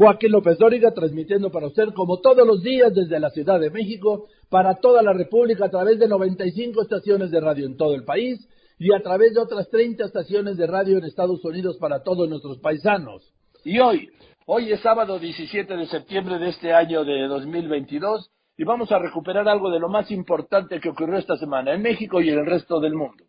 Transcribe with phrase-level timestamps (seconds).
[0.00, 4.28] Joaquín López Dóriga, transmitiendo para usted como todos los días desde la Ciudad de México,
[4.48, 8.48] para toda la República, a través de 95 estaciones de radio en todo el país
[8.78, 12.56] y a través de otras 30 estaciones de radio en Estados Unidos para todos nuestros
[12.60, 13.30] paisanos.
[13.62, 14.08] Y hoy,
[14.46, 19.50] hoy es sábado 17 de septiembre de este año de 2022 y vamos a recuperar
[19.50, 22.80] algo de lo más importante que ocurrió esta semana en México y en el resto
[22.80, 23.22] del mundo.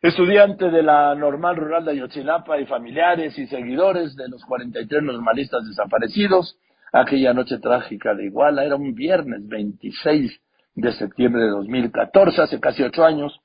[0.00, 5.66] Estudiante de la normal rural de Ayotzinapa y familiares y seguidores de los 43 normalistas
[5.66, 6.56] desaparecidos,
[6.92, 10.40] aquella noche trágica de Iguala, era un viernes 26
[10.76, 13.40] de septiembre de 2014, hace casi ocho años,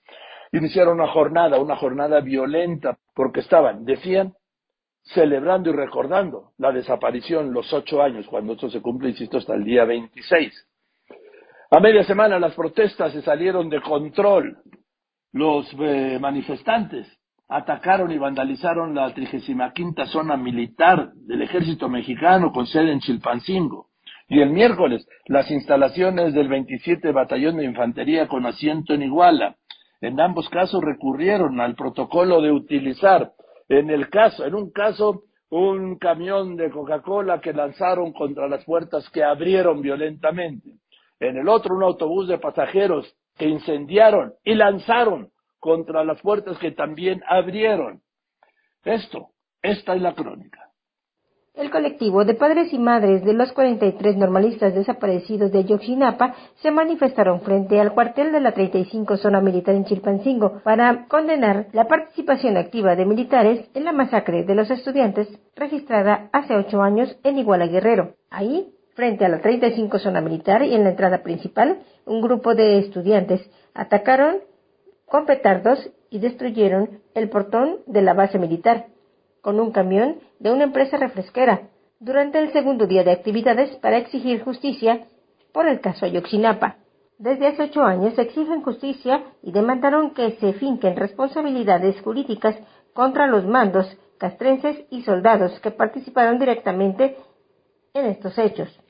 [0.52, 4.34] iniciaron una jornada, una jornada violenta, porque estaban, decían,
[5.02, 9.64] celebrando y recordando la desaparición, los ocho años, cuando esto se cumple, insisto, hasta el
[9.64, 10.54] día 26.
[11.72, 14.60] A media semana las protestas se salieron de control,
[15.34, 17.08] los eh, manifestantes
[17.50, 23.88] atacaron y vandalizaron la 35 zona militar del ejército mexicano con sede en Chilpancingo.
[24.30, 29.58] Y el miércoles, las instalaciones del 27 Batallón de Infantería con asiento en Iguala.
[30.02, 33.32] En ambos casos recurrieron al protocolo de utilizar,
[33.70, 39.10] en el caso, en un caso, un camión de Coca-Cola que lanzaron contra las puertas
[39.10, 40.78] que abrieron violentamente.
[41.20, 46.72] En el otro, un autobús de pasajeros que incendiaron y lanzaron contra las puertas que
[46.72, 48.02] también abrieron.
[48.84, 49.30] Esto,
[49.62, 50.74] esta es la crónica.
[51.56, 57.42] El colectivo de padres y madres de los 43 normalistas desaparecidos de Yoxinapa se manifestaron
[57.42, 62.96] frente al cuartel de la 35 Zona Militar en Chilpancingo para condenar la participación activa
[62.96, 68.16] de militares en la masacre de los estudiantes registrada hace ocho años en Iguala Guerrero.
[68.32, 72.78] Ahí Frente a la 35 zona militar y en la entrada principal, un grupo de
[72.78, 73.42] estudiantes
[73.74, 74.38] atacaron
[75.08, 78.86] con petardos y destruyeron el portón de la base militar
[79.42, 84.44] con un camión de una empresa refresquera durante el segundo día de actividades para exigir
[84.44, 85.08] justicia
[85.52, 86.78] por el caso Ayotzinapa.
[87.18, 92.56] Desde hace ocho años exigen justicia y demandaron que se finquen responsabilidades jurídicas
[92.94, 93.88] contra los mandos
[94.20, 97.18] castrenses y soldados que participaron directamente
[97.94, 98.83] en estos hechos.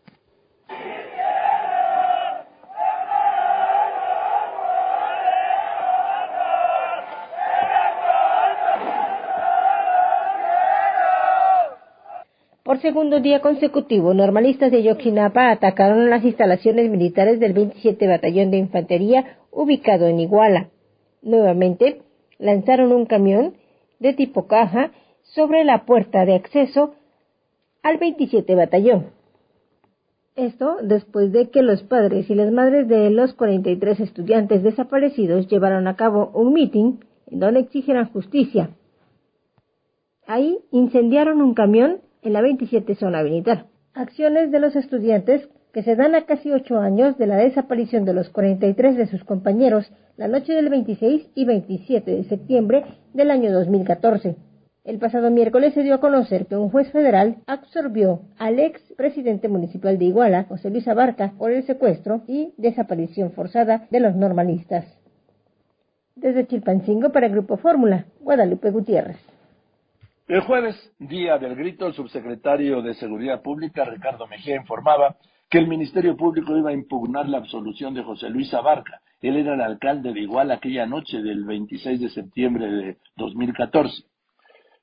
[12.74, 18.58] Por segundo día consecutivo, normalistas de Yokinapa atacaron las instalaciones militares del 27 Batallón de
[18.58, 20.70] Infantería ubicado en Iguala.
[21.22, 22.02] Nuevamente,
[22.40, 23.54] lanzaron un camión
[24.00, 24.92] de tipo caja
[25.22, 26.96] sobre la puerta de acceso
[27.84, 29.12] al 27 Batallón.
[30.36, 35.88] Esto después de que los padres y las madres de los 43 estudiantes desaparecidos llevaron
[35.88, 38.72] a cabo un mitin en donde exigieran justicia.
[40.26, 43.68] Ahí incendiaron un camión en la 27 zona militar.
[43.94, 48.14] Acciones de los estudiantes que se dan a casi ocho años de la desaparición de
[48.14, 53.52] los 43 de sus compañeros la noche del 26 y 27 de septiembre del año
[53.52, 54.36] 2014.
[54.84, 59.48] El pasado miércoles se dio a conocer que un juez federal absorbió al ex presidente
[59.48, 64.86] municipal de Iguala, José Luis Abarca, por el secuestro y desaparición forzada de los normalistas.
[66.16, 69.18] Desde Chilpancingo para el Grupo Fórmula, Guadalupe Gutiérrez.
[70.28, 75.16] El jueves, día del grito, el subsecretario de Seguridad Pública, Ricardo Mejía, informaba
[75.50, 79.00] que el Ministerio Público iba a impugnar la absolución de José Luis Abarca.
[79.22, 84.13] Él era el alcalde de Iguala aquella noche del 26 de septiembre de 2014.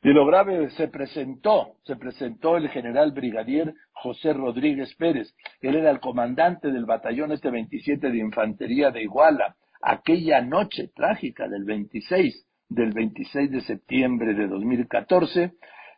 [0.02, 5.34] Y lo grave se presentó, se presentó el general brigadier José Rodríguez Pérez.
[5.60, 9.56] Él era el comandante del batallón este 27 de infantería de Iguala.
[9.82, 15.52] Aquella noche trágica del 26 del 26 de septiembre de 2014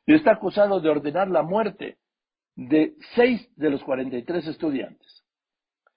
[0.06, 1.98] y está acusado de ordenar la muerte
[2.56, 5.24] de seis de los 43 estudiantes.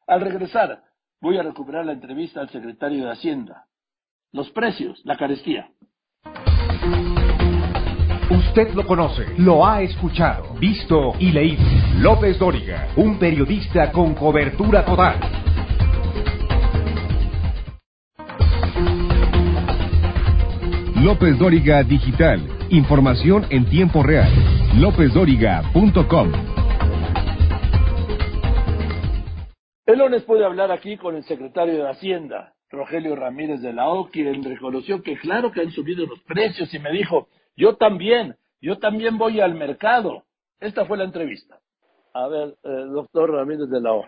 [0.05, 0.83] Al regresar,
[1.21, 3.65] voy a recuperar la entrevista al secretario de Hacienda.
[4.31, 5.71] Los precios, la carestía.
[8.57, 11.61] Usted lo conoce, lo ha escuchado, visto y leído.
[11.99, 15.19] López Dóriga, un periodista con cobertura total.
[21.03, 22.47] López Dóriga Digital.
[22.69, 24.31] Información en tiempo real.
[24.79, 26.31] LópezDóriga.com.
[29.85, 34.09] El lunes pude hablar aquí con el secretario de Hacienda, Rogelio Ramírez de la O,
[34.09, 38.35] quien reconoció que claro que han subido los precios y me dijo, yo también,
[38.65, 40.23] yo también voy al mercado.
[40.59, 41.59] Esta fue la entrevista.
[42.13, 44.05] A ver, eh, doctor Ramírez de la O,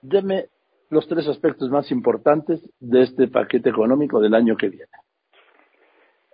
[0.00, 0.46] deme
[0.88, 4.92] los tres aspectos más importantes de este paquete económico del año que viene.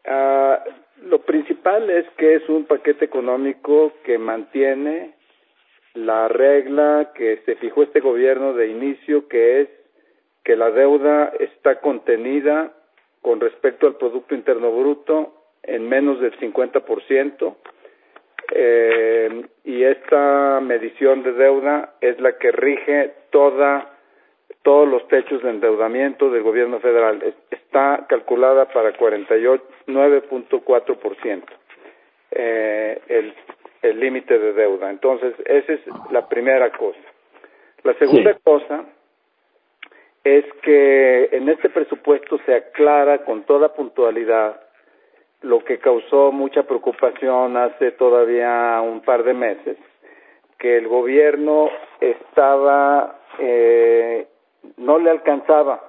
[0.07, 0.63] Ah,
[1.03, 5.17] lo principal es que es un paquete económico que mantiene
[5.95, 9.69] la regla que se fijó este gobierno de inicio, que es
[10.45, 12.73] que la deuda está contenida
[13.21, 17.57] con respecto al Producto Interno Bruto en menos del 50%,
[18.55, 23.95] eh, y esta medición de deuda es la que rige toda
[24.63, 27.23] todos los techos de endeudamiento del gobierno federal.
[27.51, 31.43] Está calculada para 49.4%
[32.31, 33.35] eh, el
[33.83, 34.91] el límite de deuda.
[34.91, 36.99] Entonces, esa es la primera cosa.
[37.85, 38.85] La segunda cosa
[40.25, 44.61] es que en este presupuesto se aclara con toda puntualidad
[45.43, 49.77] lo que causó mucha preocupación hace todavía un par de meses,
[50.59, 51.71] que el gobierno
[52.01, 54.27] estaba, eh,
[54.77, 55.85] no le alcanzaba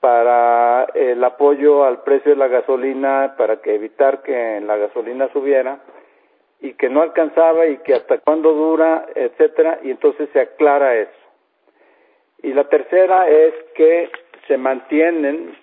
[0.00, 5.78] para el apoyo al precio de la gasolina, para que evitar que la gasolina subiera,
[6.60, 11.10] y que no alcanzaba y que hasta cuándo dura, etcétera, y entonces se aclara eso.
[12.42, 14.10] Y la tercera es que
[14.46, 15.56] se mantienen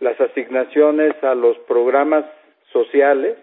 [0.00, 2.24] las asignaciones a los programas
[2.72, 3.36] sociales,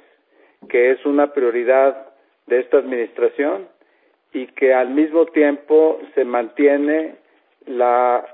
[0.69, 2.13] que es una prioridad
[2.47, 3.67] de esta administración,
[4.33, 7.15] y que al mismo tiempo se mantiene
[7.67, 8.25] la,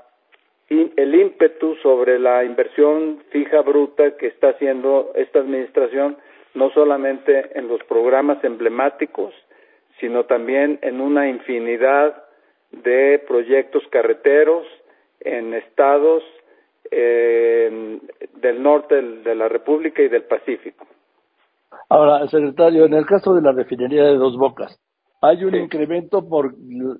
[0.68, 6.16] el ímpetu sobre la inversión fija bruta que está haciendo esta administración,
[6.54, 9.34] no solamente en los programas emblemáticos,
[10.00, 12.24] sino también en una infinidad
[12.70, 14.66] de proyectos carreteros
[15.20, 16.24] en estados
[16.90, 20.86] del norte de la República y del Pacífico.
[21.88, 24.80] Ahora, secretario, en el caso de la refinería de Dos Bocas,
[25.20, 26.54] hay un incremento por,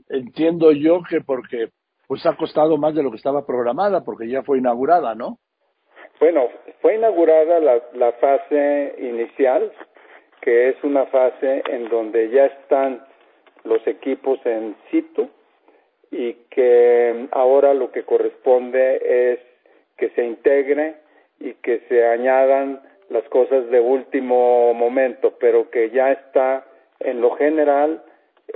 [0.09, 1.69] entiendo yo que porque
[2.07, 5.39] pues ha costado más de lo que estaba programada, porque ya fue inaugurada, ¿no?
[6.19, 6.49] Bueno,
[6.83, 9.73] fue inaugurada la, la fase inicial,
[10.41, 13.05] que es una fase en donde ya están
[13.65, 15.31] los equipos en situ
[16.11, 19.39] y que ahora lo que corresponde es
[20.01, 20.95] que se integre
[21.39, 22.81] y que se añadan
[23.11, 26.65] las cosas de último momento, pero que ya está
[27.01, 28.03] en lo general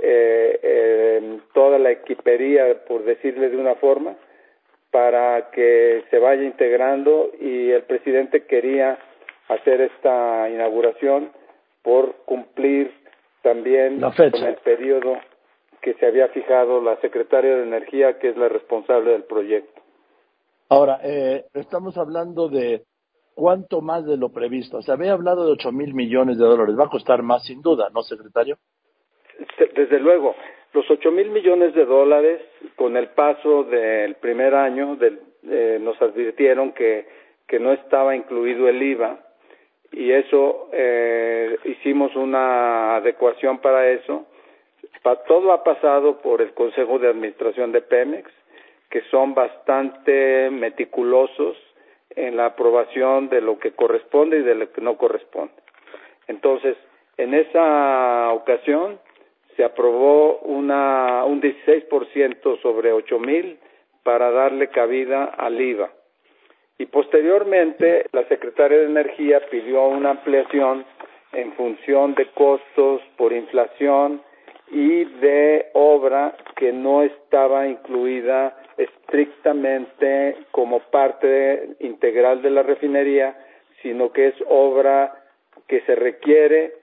[0.01, 4.15] eh, toda la equipería, por decirle de una forma,
[4.89, 8.97] para que se vaya integrando y el presidente quería
[9.49, 11.31] hacer esta inauguración
[11.83, 12.91] por cumplir
[13.43, 15.19] también con el periodo
[15.81, 19.84] que se había fijado la secretaria de Energía, que es la responsable del proyecto.
[20.69, 22.83] Ahora, eh, estamos hablando de
[23.35, 24.81] cuánto más de lo previsto.
[24.81, 26.75] Se había hablado de ocho mil millones de dólares.
[26.77, 28.57] Va a costar más, sin duda, ¿no, secretario?
[29.75, 30.35] Desde luego.
[30.73, 32.41] Los ocho mil millones de dólares,
[32.75, 37.07] con el paso del primer año, eh, nos advirtieron que,
[37.47, 39.19] que no estaba incluido el IVA
[39.91, 44.25] y eso eh, hicimos una adecuación para eso
[45.27, 48.31] todo ha pasado por el Consejo de Administración de Pemex,
[48.89, 51.57] que son bastante meticulosos
[52.15, 55.53] en la aprobación de lo que corresponde y de lo que no corresponde.
[56.27, 56.77] Entonces,
[57.17, 58.99] en esa ocasión
[59.55, 63.57] se aprobó una, un 16% sobre ocho mil
[64.03, 65.89] para darle cabida al IVA.
[66.77, 70.85] Y posteriormente, la Secretaria de Energía pidió una ampliación
[71.31, 74.21] en función de costos por inflación
[74.71, 78.57] y de obra que no estaba incluida
[79.15, 83.37] estrictamente como parte integral de la refinería,
[83.81, 85.13] sino que es obra
[85.67, 86.73] que se requiere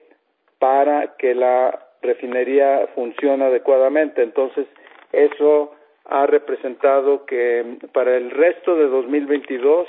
[0.59, 4.23] para que la refinería funcione adecuadamente.
[4.23, 4.67] Entonces,
[5.13, 5.73] eso
[6.07, 9.89] ha representado que para el resto de 2022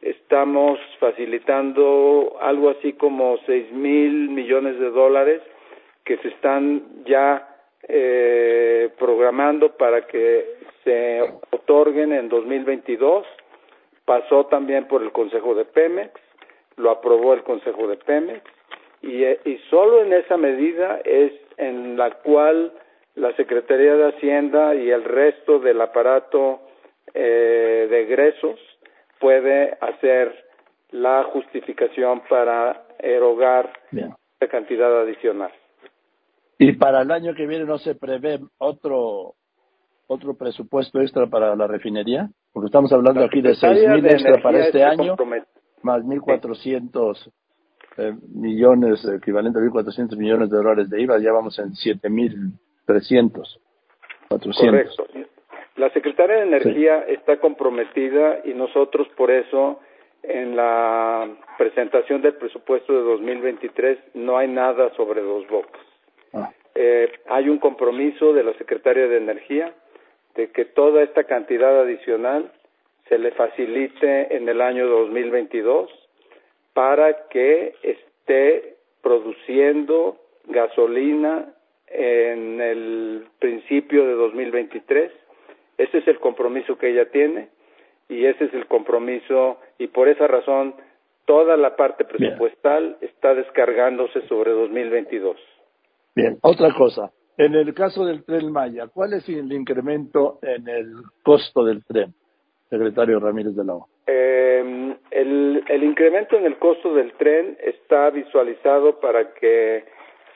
[0.00, 5.42] estamos facilitando algo así como seis mil millones de dólares
[6.04, 7.51] que se están ya
[7.88, 11.20] eh, programando para que se
[11.50, 13.26] otorguen en 2022.
[14.04, 16.12] Pasó también por el Consejo de Pemex,
[16.76, 18.42] lo aprobó el Consejo de Pemex
[19.00, 22.72] y, eh, y solo en esa medida es en la cual
[23.14, 26.60] la Secretaría de Hacienda y el resto del aparato
[27.14, 28.58] eh, de egresos
[29.18, 30.44] puede hacer
[30.90, 35.52] la justificación para erogar la cantidad adicional.
[36.58, 39.34] Y para el año que viene no se prevé otro
[40.06, 42.28] otro presupuesto extra para la refinería.
[42.52, 45.16] Porque estamos hablando aquí de 6.000 extra para este año,
[45.82, 47.32] más 1.400
[47.96, 53.58] eh, millones, equivalente a 1.400 millones de dólares de IVA, ya vamos en 7.300,
[54.28, 54.96] 400.
[54.96, 55.06] Correcto.
[55.76, 59.80] La Secretaría de Energía está comprometida y nosotros por eso
[60.22, 65.80] en la presentación del presupuesto de 2023 no hay nada sobre dos bocas.
[66.74, 69.72] Eh, hay un compromiso de la Secretaría de Energía
[70.34, 72.50] de que toda esta cantidad adicional
[73.08, 75.90] se le facilite en el año 2022
[76.72, 81.52] para que esté produciendo gasolina
[81.88, 85.12] en el principio de 2023.
[85.76, 87.48] Ese es el compromiso que ella tiene
[88.08, 90.74] y ese es el compromiso y por esa razón
[91.26, 95.36] toda la parte presupuestal está descargándose sobre 2022.
[96.14, 97.10] Bien, otra cosa.
[97.38, 100.92] En el caso del tren Maya, ¿cuál es el incremento en el
[101.22, 102.12] costo del tren,
[102.68, 103.88] secretario Ramírez de la O?
[104.06, 109.84] Eh, el, el incremento en el costo del tren está visualizado para que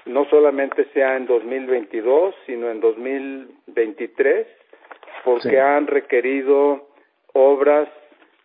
[0.07, 4.47] no solamente sea en 2022, sino en 2023,
[5.25, 6.89] porque han requerido
[7.35, 7.89] obras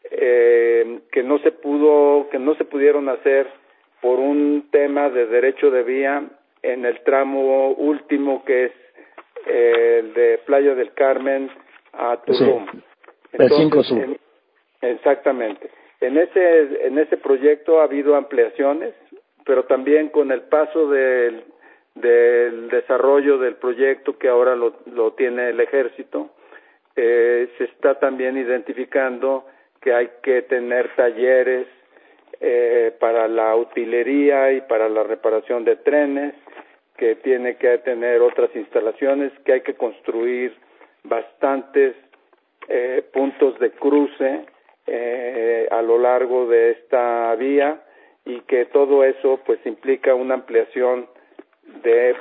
[0.09, 3.47] eh, que no se pudo, que no se pudieron hacer
[4.01, 6.27] por un tema de derecho de vía
[6.63, 8.71] en el tramo último que es
[9.45, 11.49] eh, el de Playa del Carmen
[11.93, 12.67] a Tulum.
[14.81, 15.69] exactamente.
[15.99, 18.93] En ese, en ese proyecto ha habido ampliaciones,
[19.45, 21.43] pero también con el paso del,
[21.95, 26.31] del desarrollo del proyecto que ahora lo, lo tiene el ejército,
[26.95, 29.45] eh, se está también identificando
[29.81, 31.67] que hay que tener talleres
[32.39, 36.33] eh, para la utilería y para la reparación de trenes,
[37.01, 40.55] que tiene que tener otras instalaciones, que hay que construir
[41.03, 41.95] bastantes
[42.67, 44.45] eh, puntos de cruce
[44.85, 47.81] eh, a lo largo de esta vía
[48.23, 51.07] y que todo eso pues implica una ampliación
[51.81, 52.15] de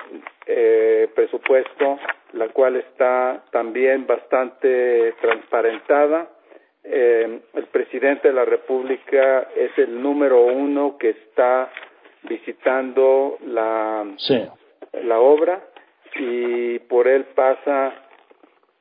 [0.46, 1.98] eh, presupuesto,
[2.32, 6.26] la cual está también bastante transparentada.
[6.84, 11.70] Eh, el presidente de la República es el número uno que está
[12.22, 14.06] visitando la,
[14.92, 15.62] la obra
[16.16, 17.94] y por él pasa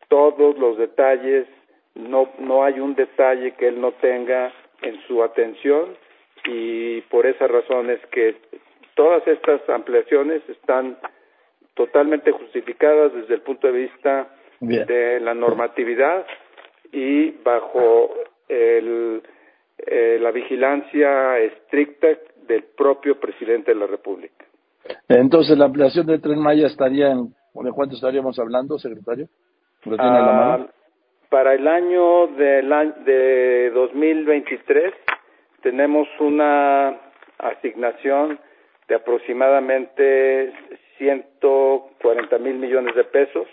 [0.07, 1.47] todos los detalles,
[1.95, 4.51] no, no hay un detalle que él no tenga
[4.81, 5.95] en su atención
[6.45, 8.35] y por esa razón es que
[8.95, 10.97] todas estas ampliaciones están
[11.75, 14.27] totalmente justificadas desde el punto de vista
[14.59, 16.25] de la normatividad
[16.91, 18.13] y bajo
[18.49, 19.21] el,
[19.77, 22.07] eh, la vigilancia estricta
[22.47, 24.45] del propio presidente de la República.
[25.08, 29.27] Entonces, la ampliación del Tren Maya estaría en, ¿de cuánto estaríamos hablando, secretario?
[29.98, 30.67] Ah,
[31.29, 32.62] para el año de,
[33.05, 34.93] de 2023
[35.62, 36.96] tenemos una
[37.38, 38.39] asignación
[38.88, 40.53] de aproximadamente
[40.98, 43.48] 140 mil millones de pesos,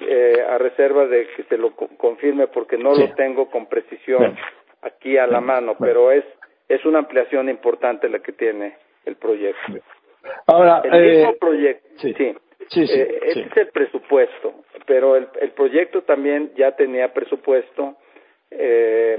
[0.00, 4.36] eh, a reserva de que se lo confirme porque no lo tengo con precisión
[4.80, 6.24] aquí a la mano, pero es,
[6.68, 9.80] es una ampliación importante la que tiene el proyecto.
[10.46, 14.54] Ahora, el mismo eh, proyecto, sí, sí, eh, este es el presupuesto,
[14.86, 17.96] pero el, el proyecto también ya tenía presupuesto
[18.50, 19.18] eh,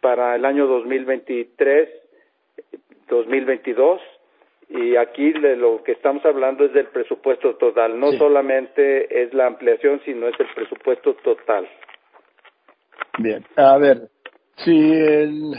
[0.00, 1.88] para el año 2023,
[3.08, 4.00] 2022
[4.70, 9.46] y aquí de lo que estamos hablando es del presupuesto total, no solamente es la
[9.46, 11.66] ampliación, sino es el presupuesto total.
[13.18, 14.08] Bien, a ver,
[14.56, 15.54] si el,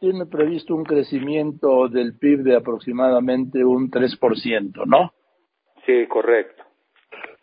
[0.00, 5.12] tiene previsto un crecimiento del PIB de aproximadamente un 3%, ¿no?
[5.86, 6.64] Sí, correcto.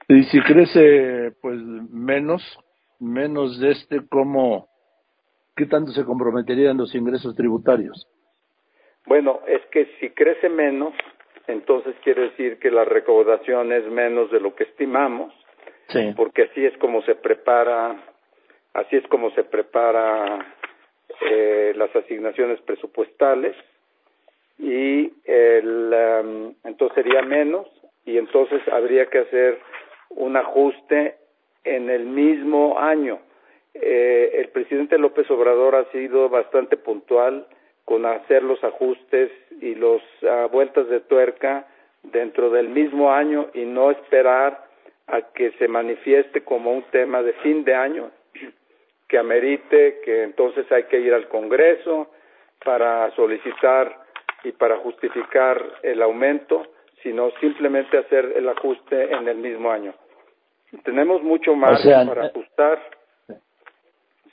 [0.08, 2.44] Y si crece pues menos,
[3.00, 4.68] menos de este, ¿cómo,
[5.56, 8.08] qué tanto se comprometerían los ingresos tributarios?
[9.06, 10.94] Bueno, es que si crece menos,
[11.48, 15.34] entonces quiere decir que la recaudación es menos de lo que estimamos,
[15.88, 16.14] sí.
[16.16, 18.04] porque así es como se prepara,
[18.74, 20.56] así es como se prepara
[21.22, 23.56] eh, las asignaciones presupuestales
[24.58, 27.68] y el, um, entonces sería menos
[28.06, 29.60] y entonces habría que hacer
[30.10, 31.16] un ajuste
[31.64, 33.20] en el mismo año.
[33.74, 37.48] Eh, el presidente López Obrador ha sido bastante puntual
[37.86, 41.68] con hacer los ajustes y las uh, vueltas de tuerca
[42.04, 44.66] dentro del mismo año y no esperar
[45.08, 48.12] a que se manifieste como un tema de fin de año
[49.12, 52.08] que amerite que entonces hay que ir al Congreso
[52.64, 54.06] para solicitar
[54.46, 56.64] y para justificar el aumento,
[57.04, 59.94] sino simplemente hacer el ajuste en el mismo año.
[60.86, 62.80] Tenemos mucho más para ajustar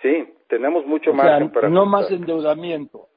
[0.00, 1.68] Sí, tenemos mucho margen para...
[1.68, 3.08] No más endeudamiento.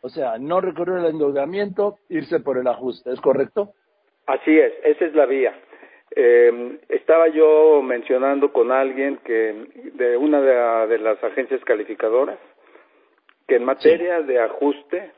[0.00, 3.70] O sea, no recurrir al endeudamiento, irse por el ajuste, ¿es correcto?
[4.26, 5.54] Así es, esa es la vía.
[6.10, 10.40] Eh, estaba yo mencionando con alguien que de una
[10.86, 12.38] de, las agencias calificadoras
[13.48, 15.10] que en materia de ajuste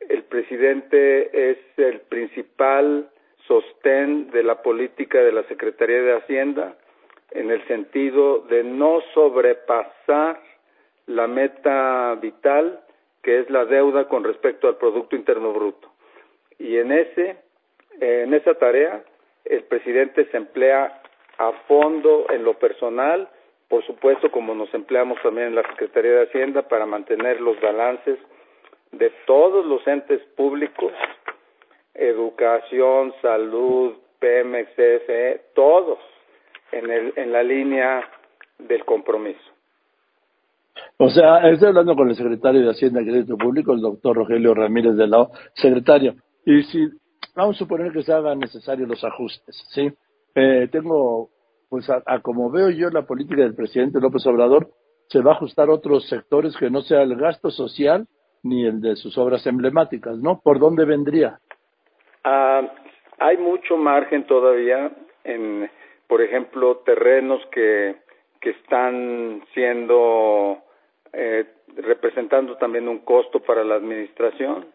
[0.00, 3.10] el presidente es el principal
[3.46, 6.76] sostén de la política de la Secretaría de Hacienda
[7.30, 10.40] en el sentido de no sobrepasar
[11.06, 12.80] la meta vital
[13.22, 15.90] que es la deuda con respecto al producto interno bruto.
[16.58, 17.36] Y en ese
[18.00, 19.02] en esa tarea
[19.44, 21.00] el presidente se emplea
[21.38, 23.28] a fondo en lo personal,
[23.68, 28.18] por supuesto como nos empleamos también en la Secretaría de Hacienda para mantener los balances
[28.92, 30.92] de todos los entes públicos,
[31.94, 35.98] educación, salud, Pemex, CFE, todos
[36.72, 38.08] en, el, en la línea
[38.58, 39.40] del compromiso.
[40.98, 44.54] O sea, estoy hablando con el secretario de Hacienda y Crédito Público, el doctor Rogelio
[44.54, 46.88] Ramírez de la Secretario, y si
[47.34, 49.92] vamos a suponer que se hagan necesarios los ajustes, ¿sí?
[50.34, 51.30] Eh, tengo,
[51.68, 54.68] pues a, como veo yo la política del presidente López Obrador,
[55.08, 58.06] se va a ajustar otros sectores que no sea el gasto social
[58.42, 60.40] ni el de sus obras emblemáticas, ¿no?
[60.40, 61.38] ¿Por dónde vendría?
[62.24, 62.62] Ah,
[63.18, 64.92] hay mucho margen todavía
[65.24, 65.70] en,
[66.06, 67.96] por ejemplo, terrenos que,
[68.40, 70.58] que están siendo,
[71.12, 71.44] eh,
[71.76, 74.66] representando también un costo para la administración.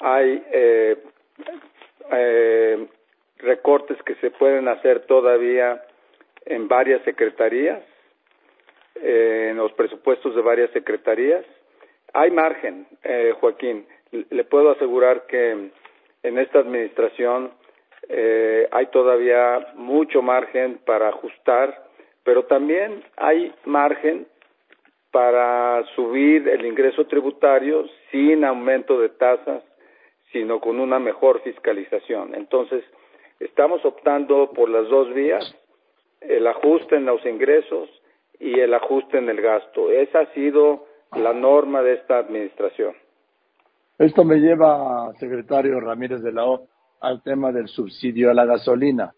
[0.00, 1.02] Hay eh,
[2.10, 2.86] eh,
[3.38, 5.82] recortes que se pueden hacer todavía
[6.44, 7.82] en varias secretarías,
[8.94, 11.44] eh, en los presupuestos de varias secretarías.
[12.12, 13.86] Hay margen, eh, Joaquín.
[14.10, 15.70] Le puedo asegurar que
[16.22, 17.52] en esta administración
[18.08, 21.84] eh, hay todavía mucho margen para ajustar,
[22.24, 24.26] pero también hay margen
[25.10, 29.62] para subir el ingreso tributario sin aumento de tasas
[30.36, 32.34] sino con una mejor fiscalización.
[32.34, 32.84] Entonces,
[33.40, 35.56] estamos optando por las dos vías,
[36.20, 37.88] el ajuste en los ingresos
[38.38, 39.90] y el ajuste en el gasto.
[39.90, 40.84] Esa ha sido
[41.16, 42.94] la norma de esta administración.
[43.98, 46.66] Esto me lleva, secretario Ramírez de la O,
[47.00, 49.14] al tema del subsidio a la gasolina.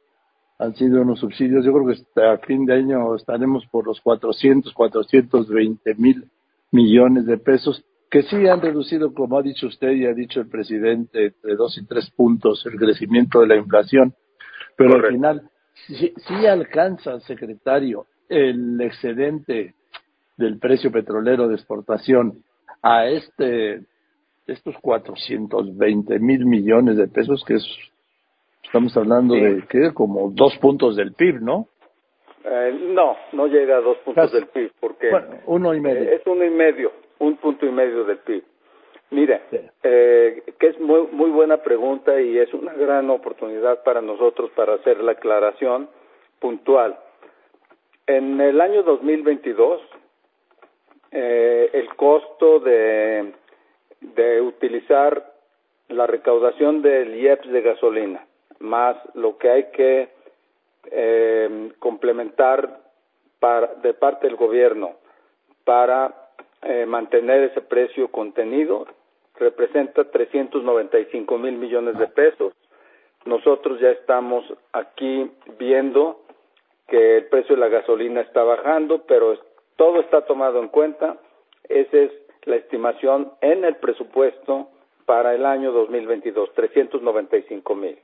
[0.61, 4.73] Han sido unos subsidios, yo creo que hasta fin de año estaremos por los 400,
[4.73, 6.31] 420 mil
[6.71, 10.49] millones de pesos que sí han reducido, como ha dicho usted y ha dicho el
[10.49, 14.15] presidente, entre dos y tres puntos el crecimiento de la inflación,
[14.77, 15.43] pero al final
[15.87, 19.75] sí, sí alcanza, secretario, el excedente
[20.37, 22.45] del precio petrolero de exportación
[22.83, 23.83] a este
[24.47, 27.67] estos 420 mil millones de pesos, que es,
[28.65, 31.69] estamos hablando de que como dos puntos del PIB, ¿no?
[32.45, 35.11] Eh, no, no llega a dos puntos del PIB, porque
[35.47, 36.11] uno y medio.
[36.11, 36.88] es uno y medio
[37.29, 38.43] un punto y medio del PIB.
[39.11, 39.41] Mire,
[39.83, 44.75] eh, que es muy, muy buena pregunta y es una gran oportunidad para nosotros para
[44.75, 45.89] hacer la aclaración
[46.41, 46.99] puntual.
[48.07, 49.81] En el año 2022,
[51.11, 53.33] eh, el costo de,
[54.01, 55.33] de utilizar
[55.89, 58.27] la recaudación del IEPS de gasolina,
[58.59, 60.09] más lo que hay que
[60.91, 62.81] eh, complementar
[63.41, 64.97] para, de parte del gobierno
[65.65, 66.28] para
[66.63, 68.87] eh, mantener ese precio contenido
[69.37, 72.53] representa 395 mil millones de pesos.
[73.25, 76.21] Nosotros ya estamos aquí viendo
[76.89, 79.39] que el precio de la gasolina está bajando, pero
[79.77, 81.19] todo está tomado en cuenta.
[81.69, 82.13] Esa es
[82.45, 84.69] la estimación en el presupuesto
[85.07, 87.99] para el año 2022, 395 mil.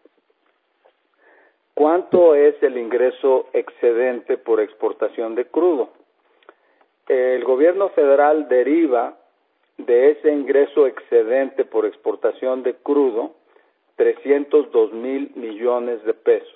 [1.74, 5.90] ¿Cuánto es el ingreso excedente por exportación de crudo?
[7.08, 9.16] El gobierno federal deriva
[9.78, 13.34] de ese ingreso excedente por exportación de crudo
[13.96, 16.54] 302 mil millones de pesos.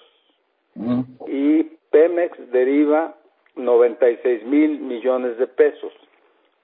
[1.26, 3.16] Y Pemex deriva
[3.56, 5.92] 96 mil millones de pesos.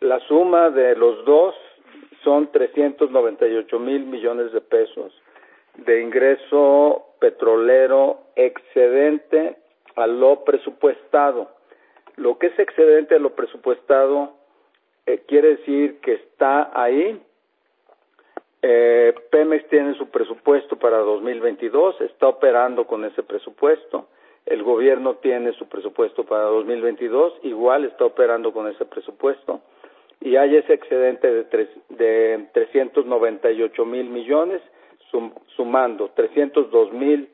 [0.00, 1.54] La suma de los dos
[2.22, 5.12] son 398 mil millones de pesos
[5.76, 9.56] de ingreso petrolero excedente
[9.96, 11.50] a lo presupuestado.
[12.16, 14.34] Lo que es excedente a lo presupuestado
[15.06, 17.20] eh, quiere decir que está ahí.
[18.62, 24.08] Eh, Pemex tiene su presupuesto para 2022, está operando con ese presupuesto.
[24.46, 29.60] El gobierno tiene su presupuesto para 2022, igual está operando con ese presupuesto.
[30.20, 34.62] Y hay ese excedente de, tres, de 398 mil millones,
[35.56, 37.28] sumando 302 mil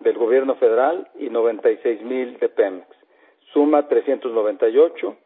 [0.00, 2.99] del gobierno federal y 96 mil de Pemex
[3.52, 5.16] suma 398,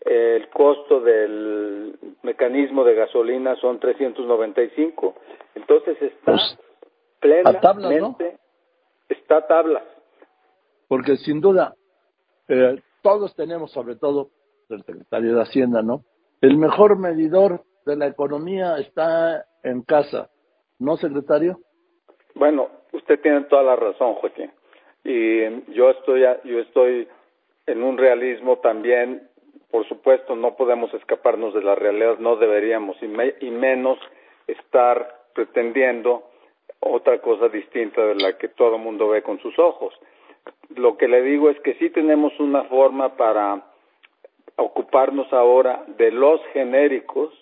[0.00, 5.14] el costo del mecanismo de gasolina son 395.
[5.54, 6.58] Entonces está pues,
[7.20, 8.38] plenamente,
[9.08, 9.84] está a tablas.
[10.88, 11.74] Porque sin duda,
[12.48, 14.30] eh, todos tenemos, sobre todo
[14.70, 16.02] el secretario de Hacienda, ¿no?
[16.40, 20.30] El mejor medidor de la economía está en casa,
[20.78, 21.58] ¿no, secretario?
[22.34, 24.50] Bueno, usted tiene toda la razón, Joaquín.
[25.04, 27.08] Y yo estoy, yo estoy
[27.70, 29.28] en un realismo también,
[29.70, 33.98] por supuesto, no podemos escaparnos de la realidad, no deberíamos, y, y menos
[34.46, 36.24] estar pretendiendo
[36.80, 39.94] otra cosa distinta de la que todo el mundo ve con sus ojos.
[40.74, 43.62] Lo que le digo es que sí tenemos una forma para
[44.56, 47.32] ocuparnos ahora de los genéricos,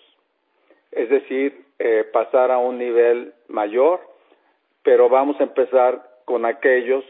[0.91, 4.01] es decir, eh, pasar a un nivel mayor,
[4.83, 7.03] pero vamos a empezar con aquellos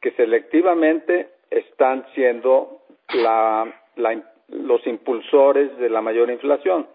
[0.00, 2.80] que selectivamente están siendo
[4.48, 6.86] los impulsores de la mayor inflación,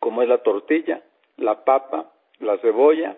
[0.00, 1.02] como es la tortilla,
[1.36, 3.16] la papa, la cebolla,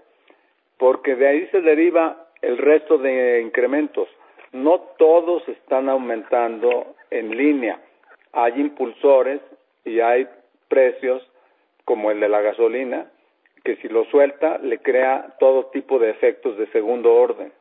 [0.79, 4.09] porque de ahí se deriva el resto de incrementos.
[4.53, 7.81] No todos están aumentando en línea.
[8.33, 9.41] Hay impulsores
[9.85, 10.29] y hay
[10.69, 11.23] precios
[11.85, 13.11] como el de la gasolina,
[13.65, 17.53] que si lo suelta le crea todo tipo de efectos de segundo orden.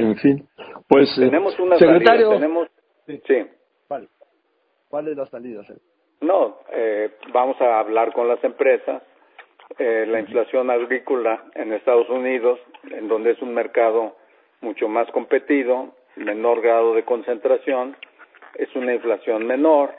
[0.00, 0.48] En fin,
[0.88, 2.68] pues eh, tenemos una secretario, tenemos
[3.06, 3.46] sí.
[4.88, 5.08] ¿Cuál?
[5.08, 5.62] es la salida?
[6.20, 9.02] No, eh, vamos a hablar con las empresas.
[9.78, 12.58] Eh, la inflación agrícola en Estados Unidos,
[12.90, 14.16] en donde es un mercado
[14.62, 17.94] mucho más competido, menor grado de concentración,
[18.54, 19.94] es una inflación menor,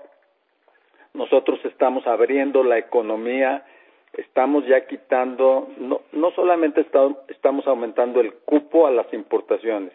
[1.13, 3.65] nosotros estamos abriendo la economía,
[4.13, 6.85] estamos ya quitando, no, no solamente
[7.27, 9.93] estamos aumentando el cupo a las importaciones,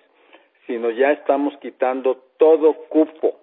[0.67, 3.41] sino ya estamos quitando todo cupo.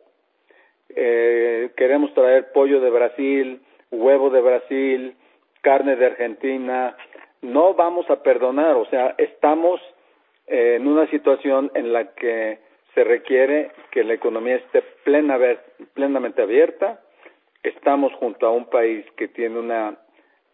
[0.89, 5.15] Eh, queremos traer pollo de Brasil, huevo de Brasil,
[5.61, 6.95] carne de Argentina,
[7.41, 9.79] no vamos a perdonar, o sea, estamos
[10.47, 12.59] eh, en una situación en la que
[12.93, 15.39] se requiere que la economía esté plena,
[15.93, 16.99] plenamente abierta,
[17.63, 19.97] estamos junto a un país que tiene una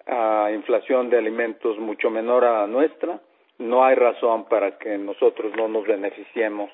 [0.07, 3.21] uh, inflación de alimentos mucho menor a la nuestra,
[3.59, 6.69] no hay razón para que nosotros no nos beneficiemos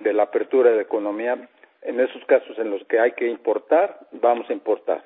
[0.00, 1.48] de la apertura de la economía.
[1.82, 5.04] En esos casos en los que hay que importar, vamos a importar.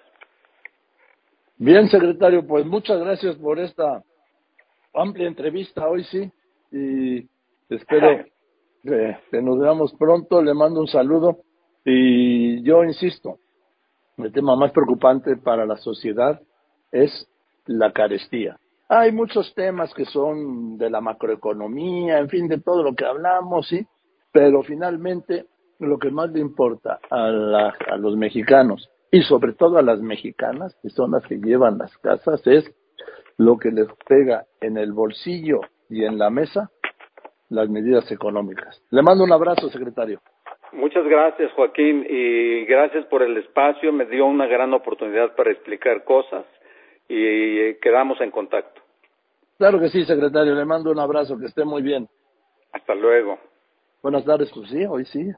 [1.57, 4.03] Bien, secretario, pues muchas gracias por esta
[4.95, 6.31] amplia entrevista hoy, sí,
[6.71, 7.27] y
[7.69, 8.25] espero
[8.85, 10.41] que, que nos veamos pronto.
[10.41, 11.39] Le mando un saludo
[11.85, 13.39] y yo insisto,
[14.19, 16.41] el tema más preocupante para la sociedad
[16.93, 17.29] es
[17.69, 18.57] la carestía.
[18.89, 23.69] Hay muchos temas que son de la macroeconomía, en fin, de todo lo que hablamos,
[23.69, 23.87] sí,
[24.33, 25.47] pero finalmente
[25.79, 27.27] lo que más le importa a,
[27.91, 31.97] a los mexicanos y sobre todo a las mexicanas, que son las que llevan las
[31.99, 32.75] casas, es
[33.37, 36.71] lo que les pega en el bolsillo y en la mesa
[37.51, 38.83] las medidas económicas.
[38.91, 40.21] Le mando un abrazo, secretario.
[40.73, 43.93] Muchas gracias, Joaquín, y gracias por el espacio.
[43.93, 46.45] Me dio una gran oportunidad para explicar cosas
[47.09, 48.81] y quedamos en contacto.
[49.57, 50.55] Claro que sí, secretario.
[50.55, 52.09] Le mando un abrazo, que esté muy bien.
[52.73, 53.39] Hasta luego.
[54.03, 55.31] Buenas tardes, pues sí, hoy sí.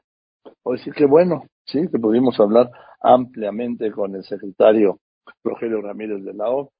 [0.63, 2.69] Hoy sí, qué bueno, sí, que pudimos hablar
[3.01, 4.99] ampliamente con el secretario
[5.43, 6.71] Rogelio Ramírez de la O.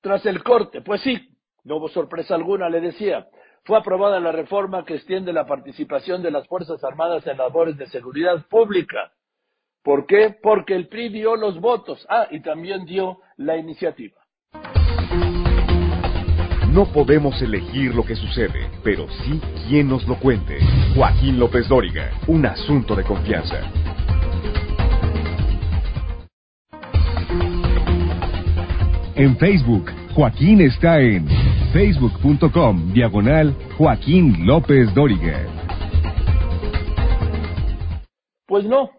[0.00, 1.18] Tras el corte, pues sí,
[1.64, 3.26] no hubo sorpresa alguna, le decía
[3.66, 7.88] fue aprobada la reforma que extiende la participación de las Fuerzas Armadas en labores de
[7.88, 9.12] seguridad pública.
[9.82, 10.36] ¿Por qué?
[10.40, 12.06] Porque el PRI dio los votos.
[12.08, 14.16] Ah, y también dio la iniciativa.
[16.76, 20.58] No podemos elegir lo que sucede, pero sí quien nos lo cuente.
[20.94, 23.62] Joaquín López Dóriga, un asunto de confianza.
[29.14, 31.26] En Facebook, Joaquín está en
[31.72, 35.46] facebook.com diagonal Joaquín López Dóriga.
[38.46, 38.90] Pues no,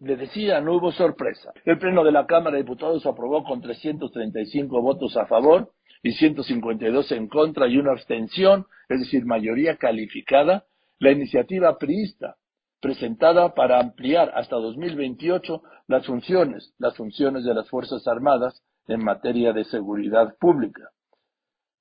[0.00, 1.50] le decía, no hubo sorpresa.
[1.64, 7.12] El Pleno de la Cámara de Diputados aprobó con 335 votos a favor y 152
[7.12, 10.64] en contra y una abstención, es decir, mayoría calificada,
[10.98, 12.36] la iniciativa priista
[12.80, 19.52] presentada para ampliar hasta 2028 las funciones, las funciones de las Fuerzas Armadas en materia
[19.52, 20.90] de seguridad pública.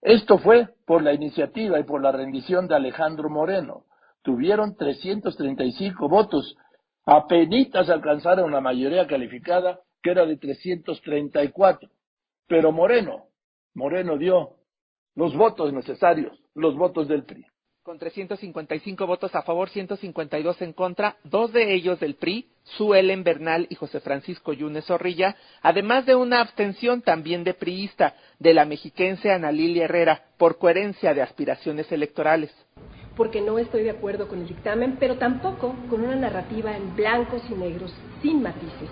[0.02, 3.86] Esto fue por la iniciativa y por la rendición de Alejandro Moreno.
[4.22, 6.56] Tuvieron 335 votos.
[7.06, 11.90] Apenitas alcanzaron la mayoría calificada, que era de 334.
[12.48, 13.31] Pero Moreno,
[13.74, 14.58] Moreno dio
[15.16, 17.46] los votos necesarios, los votos del PRI.
[17.84, 23.66] Con 355 votos a favor, 152 en contra, dos de ellos del PRI, Suelen Bernal
[23.72, 29.32] y José Francisco Yunes Zorrilla, además de una abstención también de priista, de la mexiquense
[29.32, 32.54] Ana Lilia Herrera, por coherencia de aspiraciones electorales.
[33.18, 37.42] Porque no estoy de acuerdo con el dictamen, pero tampoco con una narrativa en blancos
[37.50, 38.90] y negros, sin matices.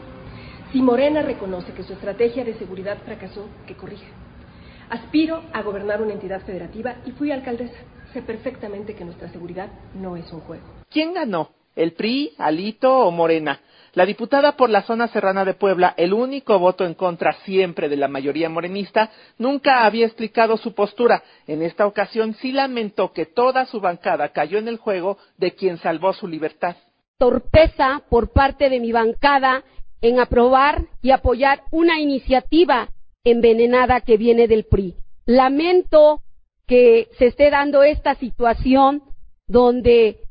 [0.71, 4.07] Si Morena reconoce que su estrategia de seguridad fracasó, que corrija.
[4.89, 7.77] Aspiro a gobernar una entidad federativa y fui alcaldesa.
[8.11, 10.63] Sé perfectamente que nuestra seguridad no es un juego.
[10.89, 11.51] ¿Quién ganó?
[11.75, 13.59] ¿El PRI, Alito o Morena?
[13.93, 17.97] La diputada por la zona serrana de Puebla, el único voto en contra siempre de
[17.97, 21.23] la mayoría morenista, nunca había explicado su postura.
[21.45, 25.77] En esta ocasión sí lamentó que toda su bancada cayó en el juego de quien
[25.77, 26.75] salvó su libertad.
[27.17, 29.63] Torpeza por parte de mi bancada
[30.01, 32.89] en aprobar y apoyar una iniciativa
[33.23, 34.95] envenenada que viene del PRI.
[35.25, 36.21] Lamento
[36.67, 39.03] que se esté dando esta situación
[39.47, 40.21] donde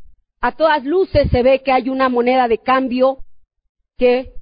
[0.40, 3.18] a todas luces se ve que hay una moneda de cambio
[3.96, 4.32] que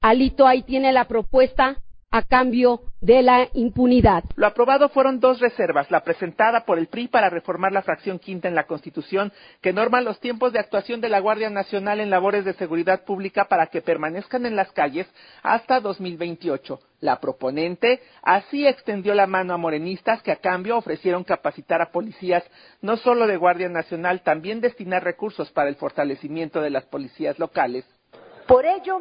[0.00, 4.24] Alito ahí tiene la propuesta a cambio de la impunidad.
[4.36, 8.48] Lo aprobado fueron dos reservas, la presentada por el PRI para reformar la fracción quinta
[8.48, 12.44] en la Constitución, que norma los tiempos de actuación de la Guardia Nacional en labores
[12.44, 15.06] de seguridad pública para que permanezcan en las calles
[15.42, 16.78] hasta 2028.
[17.00, 22.42] La proponente así extendió la mano a morenistas que a cambio ofrecieron capacitar a policías
[22.80, 27.84] no solo de Guardia Nacional, también destinar recursos para el fortalecimiento de las policías locales.
[28.46, 29.00] Por ello,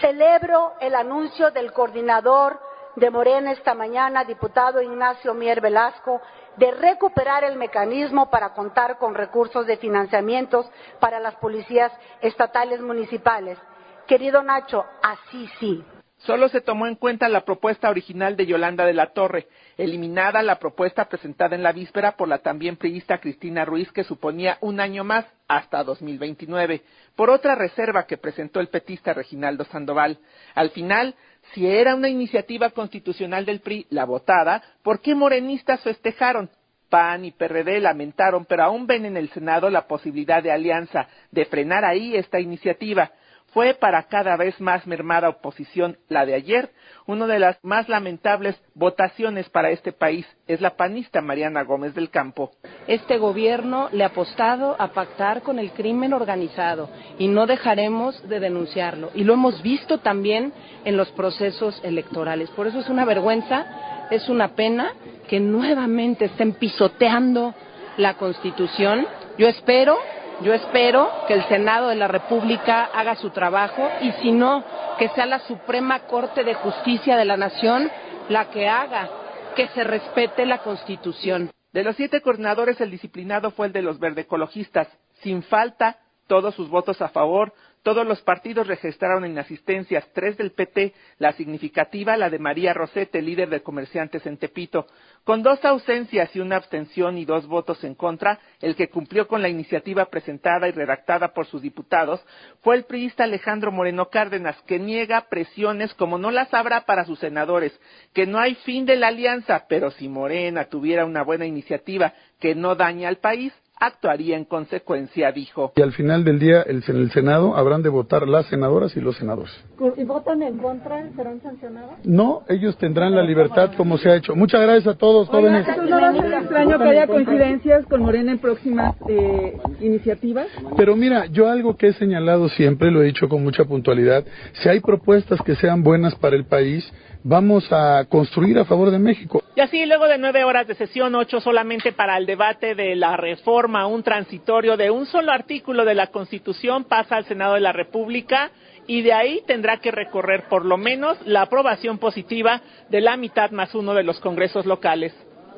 [0.00, 2.60] Celebro el anuncio del coordinador
[2.96, 6.20] de Morena esta mañana, diputado Ignacio Mier Velasco,
[6.56, 10.66] de recuperar el mecanismo para contar con recursos de financiamientos
[11.00, 13.58] para las policías estatales municipales.
[14.06, 15.84] Querido Nacho, así sí.
[16.24, 20.60] Solo se tomó en cuenta la propuesta original de Yolanda de la Torre, eliminada la
[20.60, 25.02] propuesta presentada en la víspera por la también priista Cristina Ruiz, que suponía un año
[25.02, 26.82] más hasta 2029,
[27.16, 30.18] por otra reserva que presentó el petista Reginaldo Sandoval.
[30.54, 31.16] Al final,
[31.54, 36.48] si era una iniciativa constitucional del PRI la votada, ¿por qué morenistas festejaron?
[36.88, 41.46] PAN y PRD lamentaron, pero aún ven en el Senado la posibilidad de alianza, de
[41.46, 43.10] frenar ahí esta iniciativa
[43.52, 46.70] fue para cada vez más mermada oposición la de ayer.
[47.06, 52.10] Una de las más lamentables votaciones para este país es la panista Mariana Gómez del
[52.10, 52.52] Campo.
[52.86, 56.88] Este gobierno le ha apostado a pactar con el crimen organizado
[57.18, 59.10] y no dejaremos de denunciarlo.
[59.14, 60.52] Y lo hemos visto también
[60.84, 62.48] en los procesos electorales.
[62.50, 64.92] Por eso es una vergüenza, es una pena
[65.28, 67.54] que nuevamente estén pisoteando
[67.98, 69.06] la Constitución.
[69.36, 69.98] Yo espero
[70.42, 74.64] yo espero que el Senado de la República haga su trabajo y si no,
[74.98, 77.90] que sea la Suprema Corte de Justicia de la Nación
[78.28, 79.08] la que haga
[79.54, 81.50] que se respete la Constitución.
[81.72, 84.88] De los siete coordinadores, el disciplinado fue el de los verdecologistas.
[85.22, 90.94] Sin falta, todos sus votos a favor, todos los partidos registraron inasistencias, tres del PT,
[91.18, 94.86] la significativa, la de María Rosete, líder de comerciantes en Tepito.
[95.24, 99.42] Con dos ausencias y una abstención y dos votos en contra, el que cumplió con
[99.42, 102.24] la iniciativa presentada y redactada por sus diputados
[102.62, 107.18] fue el priista Alejandro Moreno Cárdenas, que niega presiones como no las habrá para sus
[107.18, 107.78] senadores,
[108.12, 112.54] que no hay fin de la alianza, pero si Morena tuviera una buena iniciativa que
[112.54, 113.52] no daña al país,
[113.86, 115.72] actuaría en consecuencia, dijo.
[115.74, 119.00] Y al final del día, el, en el Senado habrán de votar las senadoras y
[119.00, 119.52] los senadores.
[119.96, 121.10] ¿Y votan en contra?
[121.16, 121.94] ¿Serán sancionados?
[122.04, 124.36] No, ellos tendrán la libertad como se ha hecho.
[124.36, 125.66] Muchas gracias a todos, jóvenes.
[125.66, 130.46] ¿No extraño que haya coincidencias con Morena en próximas eh, iniciativas?
[130.76, 134.68] Pero mira, yo algo que he señalado siempre, lo he dicho con mucha puntualidad, si
[134.68, 136.88] hay propuestas que sean buenas para el país,
[137.24, 139.42] vamos a construir a favor de México.
[139.54, 143.16] Y así, luego de nueve horas de sesión, ocho solamente para el debate de la
[143.16, 147.72] reforma, un transitorio de un solo artículo de la Constitución pasa al Senado de la
[147.72, 148.50] República
[148.86, 153.50] y de ahí tendrá que recorrer por lo menos la aprobación positiva de la mitad
[153.50, 155.14] más uno de los congresos locales.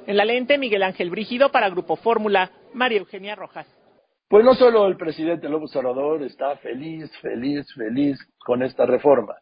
[0.07, 3.66] En la lente, Miguel Ángel Brígido para Grupo Fórmula, María Eugenia Rojas.
[4.29, 9.35] Pues no solo el presidente López Obrador está feliz, feliz, feliz con esta reforma.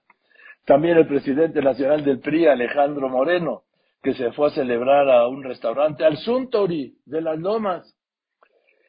[0.64, 3.62] También el presidente nacional del PRI, Alejandro Moreno,
[4.00, 7.96] que se fue a celebrar a un restaurante al Suntory de las Lomas.